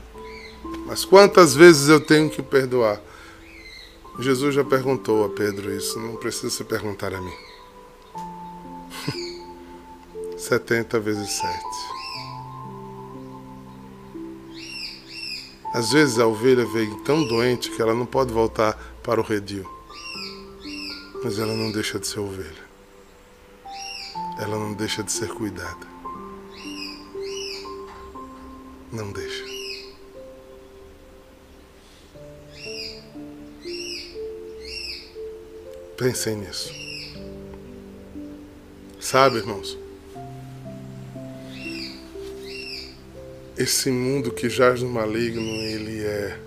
Mas 0.86 1.04
quantas 1.04 1.52
vezes 1.52 1.88
eu 1.88 2.00
tenho 2.00 2.30
que 2.30 2.42
perdoar? 2.42 3.00
Jesus 4.20 4.54
já 4.54 4.64
perguntou 4.64 5.24
a 5.24 5.28
Pedro 5.28 5.74
isso, 5.74 5.98
não 5.98 6.14
precisa 6.16 6.48
se 6.48 6.62
perguntar 6.62 7.12
a 7.12 7.20
mim. 7.20 7.34
70 10.38 11.00
vezes 11.00 11.28
7. 11.28 11.85
Às 15.76 15.92
vezes 15.92 16.18
a 16.18 16.26
ovelha 16.26 16.64
vem 16.64 16.98
tão 17.00 17.22
doente 17.22 17.70
que 17.70 17.82
ela 17.82 17.92
não 17.92 18.06
pode 18.06 18.32
voltar 18.32 18.72
para 19.02 19.20
o 19.20 19.22
redil. 19.22 19.70
Mas 21.22 21.38
ela 21.38 21.52
não 21.52 21.70
deixa 21.70 21.98
de 21.98 22.06
ser 22.06 22.18
ovelha. 22.18 22.64
Ela 24.38 24.58
não 24.58 24.72
deixa 24.72 25.02
de 25.02 25.12
ser 25.12 25.28
cuidada. 25.28 25.86
Não 28.90 29.12
deixa. 29.12 29.44
Pensem 35.98 36.36
nisso. 36.36 36.72
Sabe, 38.98 39.36
irmãos? 39.36 39.76
Esse 43.56 43.90
mundo 43.90 44.30
que 44.30 44.50
jaz 44.50 44.82
no 44.82 44.88
maligno, 44.90 45.40
ele 45.40 46.04
é 46.04 46.38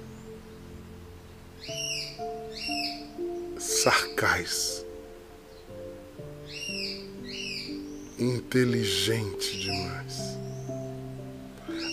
sarcais, 3.58 4.86
inteligente 8.20 9.60
demais. 9.60 10.38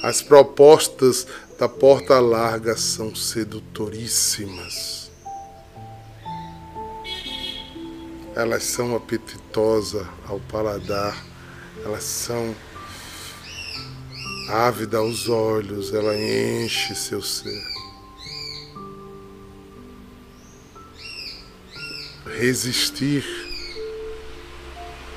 As 0.03 0.21
propostas 0.21 1.27
da 1.59 1.69
porta 1.69 2.21
larga 2.21 2.77
são 2.77 3.15
sedutoríssimas. 3.15 5.11
Elas 8.35 8.65
são 8.65 8.95
apetitosas 8.95 10.07
ao 10.29 10.39
paladar, 10.41 11.25
elas 11.83 12.05
são 12.05 12.55
ávida 14.49 14.99
aos 14.99 15.29
olhos, 15.29 15.93
ela 15.93 16.17
enche 16.17 16.95
seu 16.95 17.21
ser. 17.23 17.63
Resistir 22.39 23.25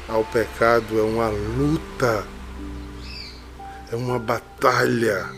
ao 0.08 0.24
pecado 0.26 1.00
é 1.00 1.04
uma 1.04 1.30
luta, 1.30 2.26
é 3.92 3.96
uma 3.96 4.18
batalha. 4.18 5.30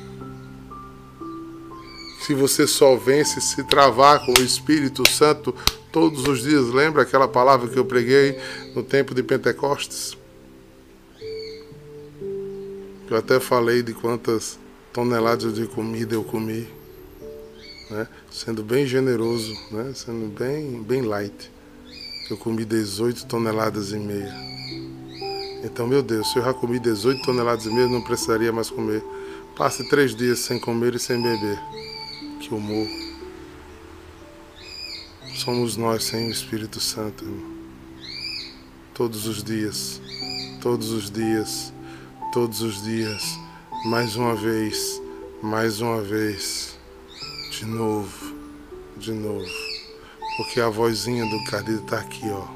Se 2.21 2.34
você 2.34 2.67
só 2.67 2.95
vence 2.95 3.41
se 3.41 3.63
travar 3.63 4.25
com 4.25 4.32
o 4.39 4.43
Espírito 4.43 5.10
Santo 5.10 5.54
todos 5.91 6.25
os 6.27 6.43
dias, 6.43 6.67
lembra 6.67 7.01
aquela 7.01 7.27
palavra 7.27 7.67
que 7.67 7.77
eu 7.77 7.84
preguei 7.84 8.39
no 8.75 8.84
tempo 8.84 9.13
de 9.13 9.23
Pentecostes? 9.23 10.15
Eu 13.12 13.17
até 13.17 13.41
falei 13.41 13.84
de 13.84 13.93
quantas 13.93 14.58
toneladas 14.93 15.54
de 15.54 15.67
comida 15.67 16.15
eu 16.15 16.24
comi, 16.24 16.65
né? 17.89 18.08
sendo 18.32 18.63
bem 18.63 18.88
generoso, 18.88 19.54
né? 19.69 19.91
sendo 19.93 20.34
bem, 20.34 20.82
bem 20.82 21.02
light. 21.02 21.52
Eu 22.30 22.38
comi 22.38 22.63
18 22.63 23.26
toneladas 23.26 23.91
e 23.91 23.97
meia. 23.97 24.34
Então, 25.62 25.86
meu 25.88 26.02
Deus, 26.02 26.32
se 26.32 26.39
eu 26.39 26.43
já 26.45 26.54
comi 26.54 26.80
18 26.80 27.21
toneladas 27.21 27.65
e 27.65 27.69
meia, 27.69 27.89
não 27.89 28.02
precisaria 28.02 28.50
mais 28.50 28.69
comer. 28.69 29.04
Passe 29.58 29.89
três 29.89 30.15
dias 30.15 30.39
sem 30.39 30.58
comer 30.58 30.95
e 30.95 31.00
sem 31.00 31.21
beber, 31.21 31.60
que 32.40 32.50
eu 32.50 32.62
morro. 32.62 33.12
Somos 35.36 35.75
nós 35.75 36.06
sem 36.06 36.29
o 36.29 36.31
Espírito 36.31 36.79
Santo, 36.79 37.25
irmão. 37.25 37.52
Todos 38.94 39.27
os 39.27 39.44
dias, 39.44 40.02
todos 40.62 40.92
os 40.92 41.12
dias 41.12 41.73
todos 42.32 42.62
os 42.62 42.82
dias, 42.82 43.38
mais 43.84 44.15
uma 44.15 44.34
vez, 44.36 45.02
mais 45.44 45.82
uma 45.82 46.02
vez, 46.02 46.79
de 47.52 47.65
novo, 47.65 48.36
de 48.96 49.12
novo. 49.12 49.52
Porque 50.38 50.62
a 50.62 50.69
vozinha 50.69 51.25
do 51.25 51.44
Cardido 51.52 51.82
tá 51.82 52.00
aqui, 52.00 52.23
ó. 52.29 52.48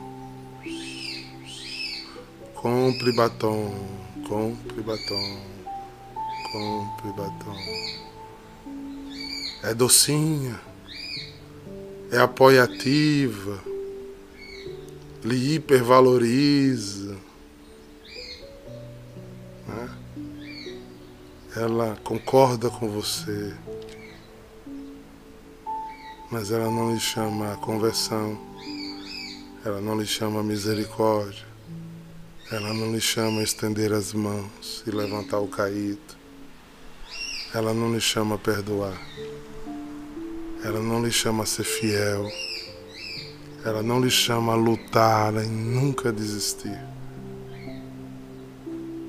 Compre 2.54 3.12
batom, 3.12 3.76
compre 4.30 4.82
batom, 4.82 5.42
compre 6.54 7.12
batom. 7.12 7.58
É 9.62 9.74
docinha, 9.74 10.58
é 12.12 12.18
apoiativa, 12.18 13.62
lhe 15.22 15.56
hipervaloriza 15.56 17.05
ela 21.56 21.98
concorda 22.04 22.70
com 22.70 22.90
você, 22.90 23.54
mas 26.30 26.52
ela 26.52 26.70
não 26.70 26.94
lhe 26.94 27.00
chama 27.00 27.54
a 27.54 27.56
conversão, 27.56 28.38
ela 29.64 29.80
não 29.80 29.98
lhe 29.98 30.06
chama 30.06 30.42
a 30.42 30.44
misericórdia, 30.44 31.46
ela 32.52 32.74
não 32.74 32.92
lhe 32.92 33.00
chama 33.00 33.40
a 33.40 33.44
estender 33.44 33.94
as 33.94 34.12
mãos 34.12 34.84
e 34.86 34.92
levantar 34.92 35.40
o 35.40 35.48
caído, 35.48 36.02
ela 37.54 37.74
não 37.74 37.94
lhe 37.94 38.02
chama 38.02 38.36
a 38.36 38.38
perdoar, 38.38 39.02
ela 40.62 40.82
não 40.82 41.02
lhe 41.06 41.12
chama 41.12 41.44
a 41.44 41.46
ser 41.46 41.64
fiel, 41.64 42.30
ela 43.64 43.82
não 43.82 44.02
lhe 44.02 44.12
chama 44.12 44.52
a 44.52 44.56
lutar 44.58 45.34
e 45.36 45.48
nunca 45.48 46.12
desistir. 46.12 46.78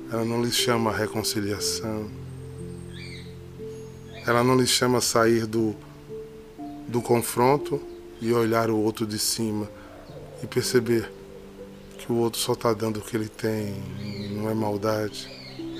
Ela 0.09 0.23
não 0.23 0.41
lhe 0.41 0.51
chama 0.51 0.89
a 0.89 0.95
reconciliação. 0.95 2.26
Ela 4.27 4.43
não 4.43 4.57
lhe 4.57 4.67
chama 4.67 4.97
a 4.97 5.01
sair 5.01 5.45
do, 5.45 5.73
do 6.85 7.01
confronto 7.01 7.81
e 8.19 8.33
olhar 8.33 8.69
o 8.69 8.77
outro 8.77 9.07
de 9.07 9.17
cima 9.17 9.71
e 10.43 10.47
perceber 10.47 11.09
que 11.97 12.11
o 12.11 12.15
outro 12.15 12.37
só 12.37 12.51
está 12.51 12.73
dando 12.73 12.99
o 12.99 13.01
que 13.01 13.15
ele 13.15 13.29
tem, 13.29 13.81
não 14.31 14.49
é 14.49 14.53
maldade, 14.53 15.29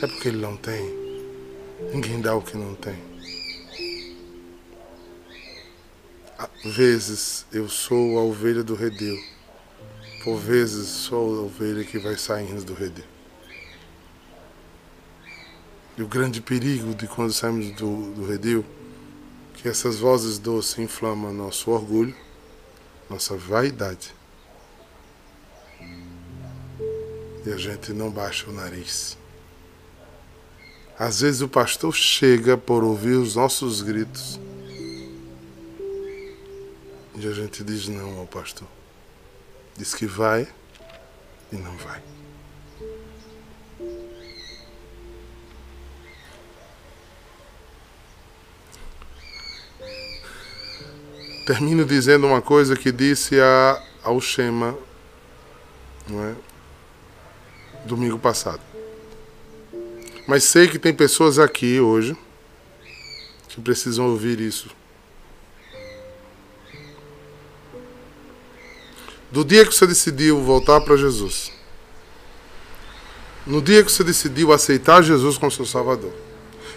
é 0.01 0.07
porque 0.07 0.29
ele 0.29 0.37
não 0.37 0.55
tem. 0.55 0.81
Ninguém 1.93 2.21
dá 2.21 2.33
o 2.35 2.41
que 2.41 2.55
não 2.55 2.73
tem. 2.73 2.95
Às 6.37 6.73
vezes 6.73 7.45
eu 7.51 7.67
sou 7.67 8.17
a 8.17 8.23
ovelha 8.23 8.63
do 8.63 8.75
redil, 8.75 9.17
por 10.23 10.37
vezes 10.37 10.87
sou 10.87 11.39
a 11.39 11.41
ovelha 11.41 11.83
que 11.83 11.99
vai 11.99 12.17
saindo 12.17 12.63
do 12.63 12.73
redil. 12.73 13.16
E 15.97 16.03
o 16.03 16.07
grande 16.07 16.41
perigo 16.41 16.93
de 16.93 17.07
quando 17.07 17.33
saímos 17.33 17.71
do, 17.71 18.13
do 18.13 18.27
redil, 18.27 18.63
que 19.55 19.67
essas 19.67 19.97
vozes 19.97 20.37
doces 20.37 20.77
inflamam 20.77 21.33
nosso 21.33 21.71
orgulho, 21.71 22.15
nossa 23.09 23.35
vaidade. 23.35 24.13
E 27.43 27.51
a 27.51 27.57
gente 27.57 27.91
não 27.93 28.11
baixa 28.11 28.47
o 28.47 28.53
nariz. 28.53 29.17
Às 30.99 31.21
vezes 31.21 31.41
o 31.41 31.49
pastor 31.49 31.95
chega 31.95 32.57
por 32.57 32.83
ouvir 32.83 33.15
os 33.15 33.35
nossos 33.35 33.81
gritos. 33.81 34.39
E 37.15 37.27
a 37.27 37.33
gente 37.33 37.63
diz 37.63 37.87
não 37.87 38.19
ao 38.19 38.27
pastor. 38.27 38.67
Diz 39.75 39.95
que 39.95 40.05
vai 40.05 40.47
e 41.51 41.55
não 41.55 41.75
vai. 41.77 42.16
Termino 51.47 51.85
dizendo 51.85 52.27
uma 52.27 52.41
coisa 52.41 52.75
que 52.75 52.91
disse 52.91 53.39
a, 53.39 53.81
ao 54.03 54.19
Shema 54.19 54.77
é? 56.11 56.35
domingo 57.85 58.19
passado. 58.19 58.59
Mas 60.27 60.43
sei 60.43 60.67
que 60.67 60.77
tem 60.77 60.93
pessoas 60.93 61.39
aqui 61.39 61.79
hoje 61.79 62.17
que 63.47 63.61
precisam 63.61 64.09
ouvir 64.09 64.41
isso. 64.41 64.69
Do 69.31 69.45
dia 69.45 69.65
que 69.65 69.73
você 69.73 69.87
decidiu 69.87 70.43
voltar 70.43 70.81
para 70.81 70.97
Jesus, 70.97 71.53
no 73.45 73.61
dia 73.61 73.85
que 73.85 73.89
você 73.89 74.03
decidiu 74.03 74.51
aceitar 74.51 75.01
Jesus 75.01 75.37
como 75.37 75.49
seu 75.49 75.65
Salvador, 75.65 76.11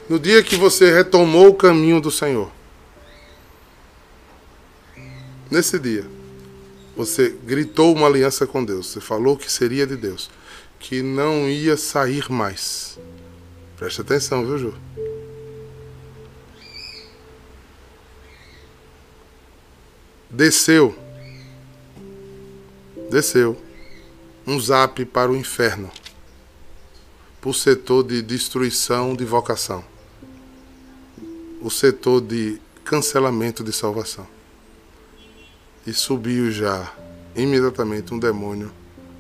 no 0.09 0.17
dia 0.17 0.41
que 0.45 0.55
você 0.55 0.95
retomou 0.95 1.49
o 1.49 1.55
caminho 1.55 2.01
do 2.01 2.13
Senhor, 2.13 2.60
Nesse 5.51 5.81
dia, 5.81 6.07
você 6.97 7.31
gritou 7.45 7.93
uma 7.93 8.07
aliança 8.07 8.47
com 8.47 8.65
Deus, 8.65 8.87
você 8.87 9.01
falou 9.01 9.37
que 9.37 9.51
seria 9.51 9.85
de 9.85 9.97
Deus, 9.97 10.31
que 10.79 11.03
não 11.03 11.49
ia 11.49 11.77
sair 11.77 12.31
mais. 12.31 12.97
Preste 13.77 14.01
atenção, 14.01 14.47
viu, 14.47 14.59
Ju? 14.59 14.75
Desceu. 20.31 20.97
Desceu. 23.11 23.61
Um 24.47 24.61
zap 24.61 25.05
para 25.07 25.33
o 25.33 25.37
inferno. 25.37 25.91
Para 27.41 27.51
o 27.51 27.55
setor 27.55 28.05
de 28.05 28.23
destruição 28.23 29.17
de 29.17 29.25
vocação. 29.25 29.85
O 31.61 31.71
setor 31.71 32.21
de 32.21 32.61
cancelamento 32.85 33.65
de 33.65 33.73
salvação 33.73 34.40
e 35.91 35.93
subiu 35.93 36.53
já 36.53 36.95
imediatamente 37.35 38.15
um 38.15 38.19
demônio 38.19 38.73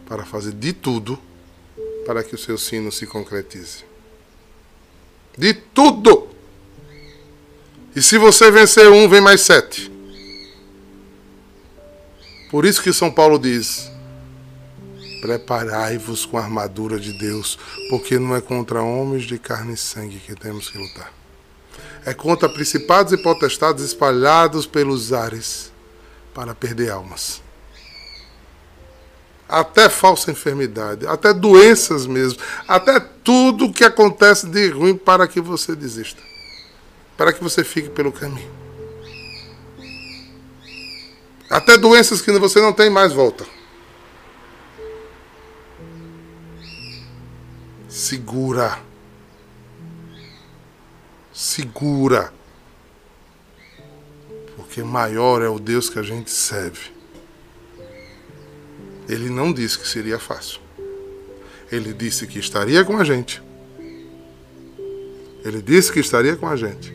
para 0.06 0.24
fazer 0.24 0.52
de 0.52 0.72
tudo 0.72 1.18
para 2.06 2.22
que 2.22 2.32
o 2.32 2.38
seu 2.38 2.56
sino 2.56 2.92
se 2.92 3.08
concretize. 3.08 3.84
De 5.36 5.52
tudo! 5.52 6.28
E 7.94 8.00
se 8.00 8.16
você 8.18 8.52
vencer 8.52 8.88
um, 8.88 9.08
vem 9.08 9.20
mais 9.20 9.40
sete. 9.40 9.90
Por 12.52 12.64
isso 12.64 12.82
que 12.82 12.92
São 12.92 13.10
Paulo 13.10 13.36
diz: 13.36 13.90
Preparai-vos 15.20 16.24
com 16.24 16.38
a 16.38 16.42
armadura 16.42 17.00
de 17.00 17.12
Deus, 17.12 17.58
porque 17.88 18.16
não 18.16 18.36
é 18.36 18.40
contra 18.40 18.80
homens 18.80 19.24
de 19.24 19.40
carne 19.40 19.74
e 19.74 19.76
sangue 19.76 20.20
que 20.20 20.36
temos 20.36 20.70
que 20.70 20.78
lutar. 20.78 21.12
É 22.06 22.14
contra 22.14 22.48
principados 22.48 23.12
e 23.12 23.16
potestades 23.16 23.84
espalhados 23.84 24.66
pelos 24.66 25.12
ares 25.12 25.69
para 26.34 26.54
perder 26.54 26.90
almas. 26.90 27.42
Até 29.48 29.88
falsa 29.88 30.30
enfermidade, 30.30 31.06
até 31.06 31.34
doenças 31.34 32.06
mesmo, 32.06 32.40
até 32.68 33.00
tudo 33.00 33.72
que 33.72 33.82
acontece 33.82 34.46
de 34.46 34.68
ruim 34.68 34.96
para 34.96 35.26
que 35.26 35.40
você 35.40 35.74
desista, 35.74 36.22
para 37.16 37.32
que 37.32 37.42
você 37.42 37.64
fique 37.64 37.88
pelo 37.88 38.12
caminho. 38.12 38.50
Até 41.50 41.76
doenças 41.76 42.22
que 42.22 42.30
você 42.30 42.60
não 42.60 42.72
tem 42.72 42.88
mais 42.88 43.12
volta. 43.12 43.44
Segura. 47.88 48.78
Segura 51.32 52.32
porque 54.70 54.84
maior 54.84 55.42
é 55.42 55.48
o 55.48 55.58
Deus 55.58 55.90
que 55.90 55.98
a 55.98 56.02
gente 56.02 56.30
serve. 56.30 56.92
Ele 59.08 59.28
não 59.28 59.52
disse 59.52 59.76
que 59.76 59.88
seria 59.88 60.16
fácil. 60.16 60.60
Ele 61.72 61.92
disse 61.92 62.24
que 62.24 62.38
estaria 62.38 62.84
com 62.84 62.96
a 62.96 63.02
gente. 63.02 63.42
Ele 65.44 65.60
disse 65.60 65.92
que 65.92 65.98
estaria 65.98 66.36
com 66.36 66.46
a 66.46 66.54
gente. 66.54 66.94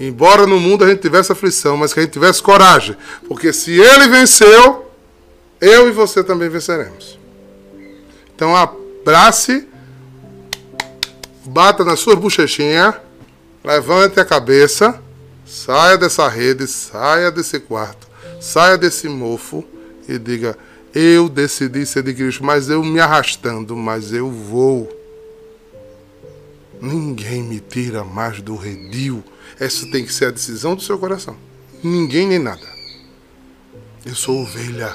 Embora 0.00 0.46
no 0.46 0.58
mundo 0.58 0.84
a 0.84 0.88
gente 0.88 1.02
tivesse 1.02 1.30
aflição, 1.30 1.76
mas 1.76 1.92
que 1.92 2.00
a 2.00 2.02
gente 2.02 2.12
tivesse 2.12 2.42
coragem. 2.42 2.96
Porque 3.28 3.52
se 3.52 3.78
ele 3.78 4.08
venceu, 4.08 4.90
eu 5.60 5.86
e 5.86 5.92
você 5.92 6.24
também 6.24 6.48
venceremos. 6.48 7.18
Então 8.34 8.56
abrace, 8.56 9.68
bata 11.44 11.84
na 11.84 11.94
sua 11.94 12.16
bochechinha, 12.16 12.98
levante 13.62 14.18
a 14.18 14.24
cabeça 14.24 15.03
Saia 15.44 15.98
dessa 15.98 16.26
rede, 16.26 16.66
saia 16.66 17.30
desse 17.30 17.60
quarto, 17.60 18.08
saia 18.40 18.78
desse 18.78 19.08
mofo 19.08 19.62
e 20.08 20.18
diga: 20.18 20.56
Eu 20.94 21.28
decidi 21.28 21.84
ser 21.84 22.02
de 22.02 22.14
Cristo, 22.14 22.42
mas 22.42 22.70
eu 22.70 22.82
me 22.82 22.98
arrastando, 22.98 23.76
mas 23.76 24.12
eu 24.12 24.30
vou. 24.30 24.88
Ninguém 26.80 27.42
me 27.42 27.60
tira 27.60 28.04
mais 28.04 28.40
do 28.40 28.56
redil. 28.56 29.22
Essa 29.60 29.86
tem 29.90 30.04
que 30.04 30.12
ser 30.12 30.26
a 30.26 30.30
decisão 30.30 30.74
do 30.74 30.82
seu 30.82 30.98
coração. 30.98 31.36
Ninguém 31.82 32.26
nem 32.26 32.38
nada. 32.38 32.66
Eu 34.04 34.14
sou 34.14 34.42
ovelha. 34.42 34.94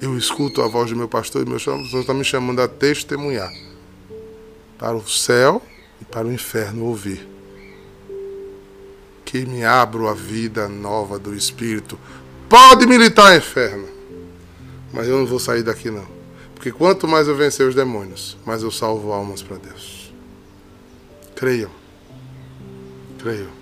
Eu 0.00 0.16
escuto 0.16 0.62
a 0.62 0.68
voz 0.68 0.90
do 0.90 0.96
meu 0.96 1.08
pastor 1.08 1.42
e 1.42 1.48
meu 1.48 1.58
pastor 1.58 2.00
está 2.00 2.14
me 2.14 2.24
chamando 2.24 2.60
a 2.60 2.68
testemunhar. 2.68 3.52
Para 4.78 4.96
o 4.96 5.06
céu 5.06 5.60
e 6.00 6.04
para 6.04 6.26
o 6.26 6.32
inferno 6.32 6.86
ouvir 6.86 7.28
que 9.30 9.46
me 9.46 9.64
abro 9.64 10.08
a 10.08 10.12
vida 10.12 10.68
nova 10.68 11.16
do 11.16 11.32
Espírito. 11.36 11.96
Pode 12.48 12.84
militar, 12.84 13.36
inferno. 13.36 13.86
Mas 14.92 15.06
eu 15.06 15.16
não 15.18 15.24
vou 15.24 15.38
sair 15.38 15.62
daqui 15.62 15.88
não. 15.88 16.04
Porque 16.52 16.72
quanto 16.72 17.06
mais 17.06 17.28
eu 17.28 17.36
vencer 17.36 17.64
os 17.64 17.76
demônios, 17.76 18.36
mais 18.44 18.60
eu 18.64 18.72
salvo 18.72 19.12
almas 19.12 19.40
para 19.40 19.56
Deus. 19.56 20.12
Creiam. 21.36 21.70
Creiam. 23.20 23.52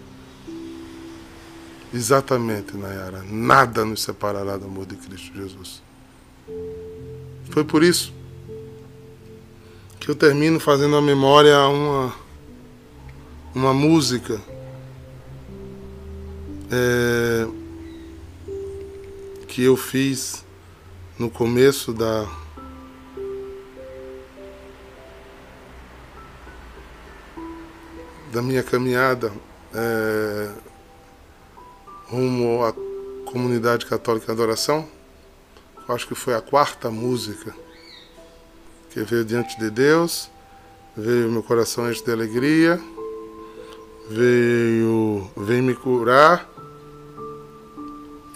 Exatamente, 1.92 2.74
Nayara. 2.74 3.22
Nada 3.28 3.84
nos 3.84 4.02
separará 4.02 4.56
do 4.56 4.64
amor 4.64 4.86
de 4.86 4.96
Cristo 4.96 5.36
Jesus. 5.36 5.82
Foi 7.50 7.62
por 7.62 7.82
isso 7.82 8.10
que 10.00 10.10
eu 10.10 10.14
termino 10.14 10.58
fazendo 10.58 10.96
a 10.96 11.02
memória 11.02 11.58
uma 11.68 12.14
uma 13.54 13.74
música 13.74 14.40
é, 16.70 17.46
que 19.46 19.64
eu 19.64 19.76
fiz 19.76 20.44
no 21.18 21.30
começo 21.30 21.92
da 21.92 22.26
da 28.32 28.42
minha 28.42 28.62
caminhada 28.62 29.32
é, 29.74 30.50
rumo 32.08 32.64
à 32.64 32.72
comunidade 33.30 33.86
católica 33.86 34.26
de 34.26 34.32
adoração. 34.32 34.86
Acho 35.88 36.06
que 36.06 36.14
foi 36.14 36.34
a 36.34 36.40
quarta 36.40 36.90
música 36.90 37.54
que 38.90 39.02
veio 39.02 39.24
diante 39.24 39.58
de 39.58 39.70
Deus, 39.70 40.30
veio 40.96 41.30
meu 41.30 41.42
coração 41.42 41.90
enche 41.90 42.04
de 42.04 42.12
alegria, 42.12 42.78
veio 44.10 45.30
vem 45.36 45.62
me 45.62 45.74
curar. 45.74 46.57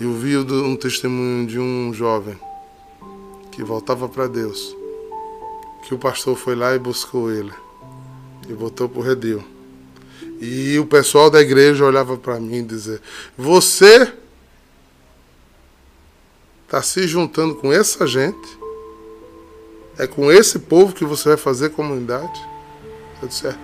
E 0.03 0.05
ouvi 0.05 0.37
um 0.37 0.75
testemunho 0.75 1.47
de 1.47 1.61
um 1.61 1.95
jovem 1.95 2.37
que 3.53 3.63
voltava 3.63 4.09
para 4.09 4.27
Deus, 4.27 4.77
que 5.85 5.95
o 5.95 5.99
pastor 5.99 6.37
foi 6.37 6.57
lá 6.57 6.75
e 6.75 6.79
buscou 6.81 7.31
ele 7.31 7.53
e 8.49 8.53
botou 8.53 8.89
para 8.89 8.99
o 8.99 9.03
redil. 9.03 9.45
E 10.41 10.77
o 10.77 10.87
pessoal 10.87 11.31
da 11.31 11.41
igreja 11.41 11.85
olhava 11.85 12.17
para 12.17 12.41
mim 12.41 12.57
e 12.57 12.63
dizia: 12.65 13.01
Você 13.39 14.13
está 16.65 16.83
se 16.83 17.07
juntando 17.07 17.55
com 17.55 17.73
essa 17.73 18.05
gente? 18.05 18.59
É 19.97 20.05
com 20.09 20.33
esse 20.33 20.59
povo 20.59 20.93
que 20.93 21.05
você 21.05 21.29
vai 21.29 21.39
fazer 21.39 21.71
comunidade? 21.71 22.45
Eu 23.23 23.29
disse: 23.29 23.47
É. 23.47 23.57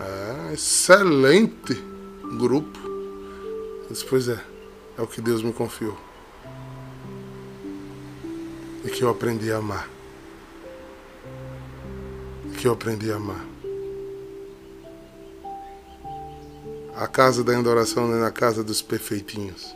Ah, 0.00 0.50
excelente 0.54 1.74
grupo. 2.38 2.78
Eu 3.82 3.88
disse: 3.90 4.06
Pois 4.06 4.26
é, 4.26 4.53
é 4.96 5.02
o 5.02 5.06
que 5.06 5.20
Deus 5.20 5.42
me 5.42 5.52
confiou. 5.52 5.96
E 8.84 8.90
que 8.90 9.02
eu 9.02 9.08
aprendi 9.08 9.50
a 9.50 9.56
amar. 9.56 9.88
E 12.46 12.56
que 12.56 12.66
eu 12.66 12.72
aprendi 12.72 13.10
a 13.10 13.16
amar. 13.16 13.44
A 16.94 17.08
casa 17.08 17.42
da 17.42 17.58
adoração 17.58 18.06
não 18.06 18.16
é 18.16 18.20
na 18.20 18.30
casa 18.30 18.62
dos 18.62 18.80
perfeitinhos. 18.80 19.74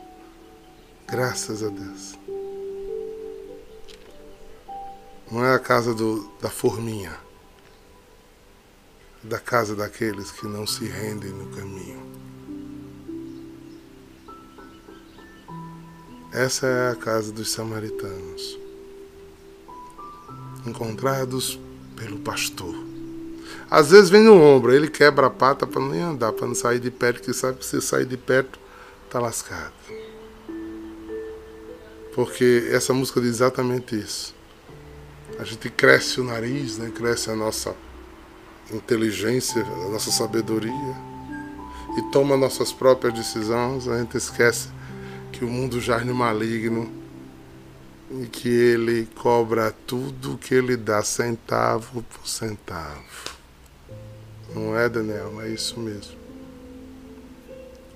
Graças 1.07 1.63
a 1.63 1.69
Deus. 1.69 2.19
Não 5.31 5.45
é 5.45 5.55
a 5.55 5.59
casa 5.59 5.95
do, 5.95 6.31
da 6.41 6.49
forminha. 6.49 7.19
É 9.25 9.29
da 9.29 9.39
casa 9.39 9.75
daqueles 9.75 10.31
que 10.31 10.47
não 10.47 10.67
se 10.67 10.87
rendem 10.87 11.31
no 11.31 11.49
caminho. 11.49 12.28
Essa 16.39 16.69
é 16.69 16.93
a 16.93 16.95
casa 16.95 17.33
dos 17.33 17.51
samaritanos, 17.51 18.57
encontrados 20.65 21.59
pelo 21.97 22.21
pastor. 22.21 22.77
Às 23.69 23.91
vezes 23.91 24.09
vem 24.09 24.23
no 24.23 24.41
ombro, 24.41 24.73
ele 24.73 24.87
quebra 24.87 25.27
a 25.27 25.31
pata 25.31 25.67
para 25.67 25.81
não 25.81 25.93
andar, 26.11 26.33
para 26.33 26.47
não 26.47 26.55
sair 26.55 26.79
de 26.79 26.93
perto, 26.93 27.23
que 27.23 27.35
sabe 27.35 27.59
que 27.59 27.67
se 27.67 27.83
sair 27.83 28.07
de 28.07 28.17
perto, 28.17 28.57
tá 29.11 29.19
lascado. 29.19 29.73
Porque 32.15 32.69
essa 32.71 32.95
música 32.95 33.21
diz 33.21 33.31
exatamente 33.31 33.99
isso. 33.99 34.33
A 35.41 35.43
gente 35.45 35.69
cresce 35.69 36.21
o 36.21 36.25
nariz, 36.25 36.79
né? 36.79 36.93
cresce 36.95 37.33
a 37.33 37.35
nossa 37.35 37.75
inteligência, 38.73 39.61
a 39.61 39.89
nossa 39.89 40.13
sabedoria 40.13 40.97
e 41.97 42.03
toma 42.13 42.37
nossas 42.37 42.73
próprias 42.73 43.13
decisões, 43.13 43.89
a 43.89 43.99
gente 43.99 44.17
esquece 44.17 44.78
que 45.39 45.45
o 45.45 45.49
mundo 45.49 45.81
jaz 45.81 46.05
no 46.05 46.13
maligno 46.13 46.91
e 48.11 48.27
que 48.27 48.49
ele 48.49 49.07
cobra 49.15 49.71
tudo 49.87 50.37
que 50.37 50.53
ele 50.53 50.77
dá 50.77 51.01
centavo 51.01 52.03
por 52.03 52.27
centavo. 52.27 53.37
Não 54.53 54.77
é, 54.77 54.89
Daniel? 54.89 55.41
É 55.41 55.49
isso 55.49 55.79
mesmo. 55.79 56.17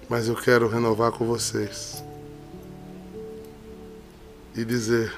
Mas 0.08 0.28
eu 0.28 0.36
quero 0.36 0.68
renovar 0.68 1.10
com 1.10 1.26
vocês 1.26 2.04
e 4.54 4.64
dizer, 4.64 5.12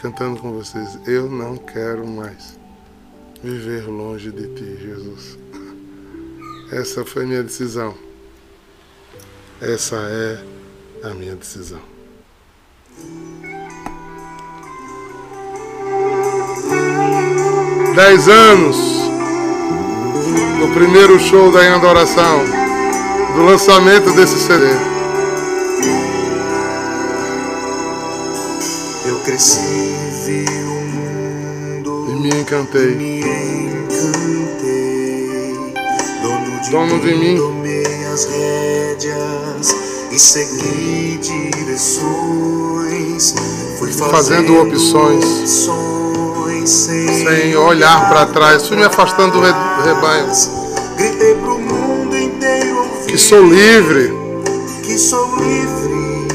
cantando 0.00 0.40
com 0.40 0.52
vocês: 0.52 0.96
Eu 1.08 1.28
não 1.28 1.56
quero 1.56 2.06
mais 2.06 2.56
viver 3.42 3.88
longe 3.88 4.30
de 4.30 4.46
ti, 4.54 4.76
Jesus. 4.80 5.36
Essa 6.70 7.04
foi 7.04 7.26
minha 7.26 7.42
decisão. 7.42 7.96
Essa 9.60 9.96
é 9.96 10.61
a 11.04 11.14
minha 11.14 11.34
decisão. 11.34 11.80
Dez 17.94 18.28
anos 18.28 18.76
no 20.58 20.72
primeiro 20.72 21.18
show 21.18 21.50
da 21.52 21.64
Em 21.64 21.68
Adoração, 21.68 22.44
do 23.34 23.42
lançamento 23.42 24.12
desse 24.12 24.38
CD. 24.38 24.66
Eu 29.06 29.18
cresci, 29.24 29.60
vi 30.24 30.44
o 30.48 30.80
mundo 31.80 32.10
e 32.10 32.14
me 32.20 32.28
encantei. 32.28 32.94
Me 32.94 33.20
encantei. 33.20 34.62
Dono 36.22 36.60
de, 36.60 36.70
Dono 36.70 37.00
de 37.00 37.14
mim. 37.14 37.51
Tomei 37.92 38.06
as 38.06 38.24
rédeas 38.24 39.76
e 40.10 40.18
segui 40.18 41.18
direções. 41.20 43.34
Fui 43.78 43.92
fazendo 43.92 44.62
opções. 44.62 45.22
opções 45.68 46.70
sem, 46.70 47.26
Sem 47.26 47.54
olhar 47.56 48.08
para 48.08 48.24
trás, 48.26 48.66
fui 48.66 48.78
me 48.78 48.84
afastando 48.84 49.32
do 49.32 49.40
re- 49.40 49.52
rebanho. 49.84 50.26
Gritei 50.96 51.34
pro 51.34 51.58
mundo 51.58 52.16
inteiro 52.16 52.78
ouvir 52.78 53.06
Que 53.08 53.18
sou 53.18 53.44
livre, 53.44 54.10
que 54.84 54.96
sou 54.98 55.36
livre 55.36 56.28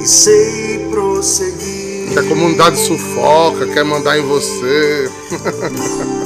e 0.00 0.06
sei 0.06 0.86
prosseguir. 0.90 2.12
que 2.12 2.18
a 2.20 2.22
comunidade 2.22 2.78
sufoca, 2.78 3.66
quer 3.66 3.84
mandar 3.84 4.16
em 4.16 4.22
você. 4.22 5.10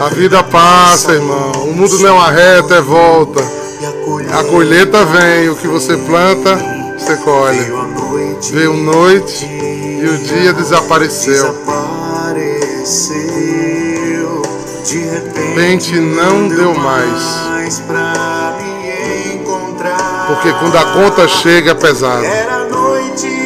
A 0.00 0.08
vida 0.10 0.42
passa, 0.42 1.12
irmão. 1.12 1.52
O 1.64 1.74
mundo 1.74 1.98
não 1.98 2.08
é 2.08 2.12
uma 2.12 2.30
reta, 2.30 2.74
é 2.74 2.80
volta. 2.80 3.42
A 4.38 4.44
colheita 4.44 5.04
vem, 5.04 5.48
o 5.48 5.56
que 5.56 5.66
você 5.66 5.96
planta, 5.96 6.56
você 6.98 7.16
colhe. 7.16 7.72
veio 8.52 8.74
noite, 8.74 9.46
e 9.46 10.06
o 10.06 10.18
dia 10.18 10.52
desapareceu. 10.52 11.54
De 14.84 14.98
repente 14.98 15.98
não 15.98 16.48
deu 16.48 16.74
mais. 16.74 17.22
Porque 20.26 20.52
quando 20.52 20.76
a 20.76 20.84
conta 20.92 21.28
chega 21.28 21.70
é 21.70 21.74
pesado. 21.74 22.24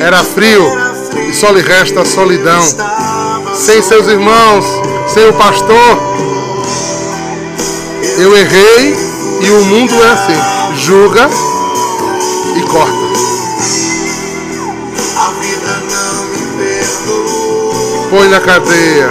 era 0.01 0.25
frio 0.25 0.65
e 1.29 1.35
só 1.35 1.51
lhe 1.51 1.63
resta 1.63 2.01
a 2.01 2.05
solidão. 2.05 2.63
Sem 3.55 3.83
seus 3.83 4.07
irmãos, 4.07 4.65
sem 5.09 5.29
o 5.29 5.33
pastor. 5.35 6.21
Eu 8.21 8.37
errei 8.37 8.95
e 9.41 9.51
o 9.51 9.65
mundo 9.65 9.95
é 9.95 10.13
assim: 10.13 10.37
julga 10.77 11.31
e 12.55 12.61
corta. 12.69 12.93
A 15.17 15.31
vida 15.41 15.83
não 15.91 16.25
me 16.27 16.45
perdoou. 16.59 18.09
Põe 18.11 18.29
na 18.29 18.41
cadeia, 18.41 19.09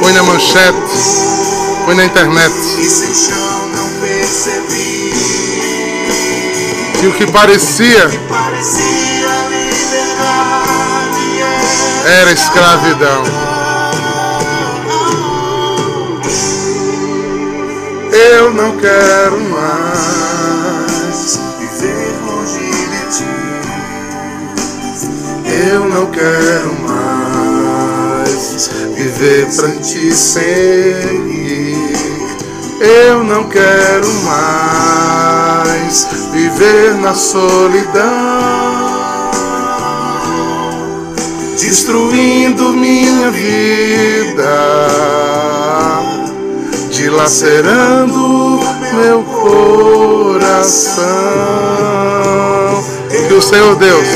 põe 0.00 0.14
na 0.14 0.22
manchete, 0.22 0.74
põe 1.84 1.96
na 1.96 2.06
internet. 2.06 2.54
E 2.78 2.88
sem 2.88 3.14
chão 3.14 3.68
não 3.74 3.90
percebi. 4.00 5.12
E 7.02 7.06
o 7.06 7.12
que 7.12 7.26
parecia 7.26 8.06
liberdade. 8.06 8.24
era 12.06 12.32
escravidão. 12.32 13.43
Não 18.54 18.76
quero 18.76 19.40
mais. 19.50 21.38
Viver 21.58 22.14
longe 22.26 22.70
de 22.90 23.02
ti. 23.16 23.24
Eu 25.70 25.88
não 25.88 26.06
quero 26.10 26.72
mais 26.80 28.70
viver 28.96 29.46
pra 29.54 29.70
te 29.82 30.14
seguir. 30.14 31.94
Eu 32.80 33.24
não 33.24 33.44
quero 33.48 34.12
mais 34.24 36.06
viver 36.32 36.94
na 36.94 37.14
solidão, 37.14 38.02
destruindo 41.56 42.72
minha 42.74 43.30
vida, 43.30 44.44
dilacerando 47.14 48.60
meu 48.92 49.22
coração. 49.22 51.04
Que 53.28 53.34
o 53.34 53.40
Senhor 53.40 53.76
Deus 53.76 54.06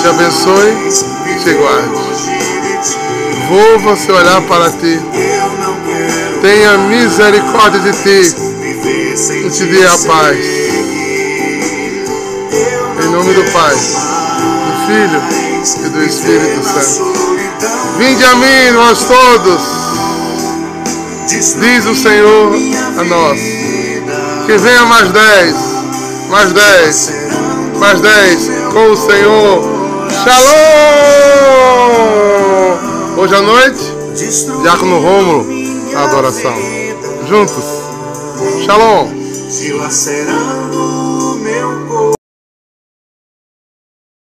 te 0.00 0.08
abençoe 0.08 0.70
e 1.26 1.34
te 1.42 1.52
guarde. 1.54 1.88
Volva 3.48 3.96
seu 3.96 4.14
olhar 4.14 4.40
para 4.42 4.70
ti. 4.70 5.00
Tenha 6.40 6.78
misericórdia 6.78 7.80
de 7.80 7.92
ti 7.92 8.34
e 9.32 9.50
te 9.50 9.64
dê 9.64 9.84
a 9.84 9.98
paz. 10.06 10.38
Em 13.02 13.08
nome 13.08 13.34
do 13.34 13.50
Pai, 13.50 13.74
do 13.74 14.72
Filho 14.86 15.20
e 15.84 15.88
do 15.88 16.02
Espírito 16.04 16.62
Santo. 16.62 17.12
Vinde 17.98 18.24
a 18.24 18.36
mim, 18.36 18.70
nós 18.74 19.04
todos, 19.04 19.83
diz 21.38 21.86
o 21.86 21.94
Senhor 21.94 22.52
a 22.98 23.04
nós. 23.04 23.40
Que 24.46 24.56
venha 24.58 24.84
mais 24.84 25.10
dez, 25.10 25.56
mais 26.30 26.52
dez, 26.52 27.12
mais 27.78 28.00
dez 28.00 28.50
com 28.72 28.92
o 28.92 28.96
Senhor. 28.96 29.64
Shalom! 30.22 31.14
Hoje 33.16 33.34
à 33.34 33.40
noite, 33.40 33.80
Diácono 34.62 35.00
Rômulo, 35.00 35.46
adoração. 35.96 36.54
Juntos. 37.28 37.64
Shalom! 38.64 39.08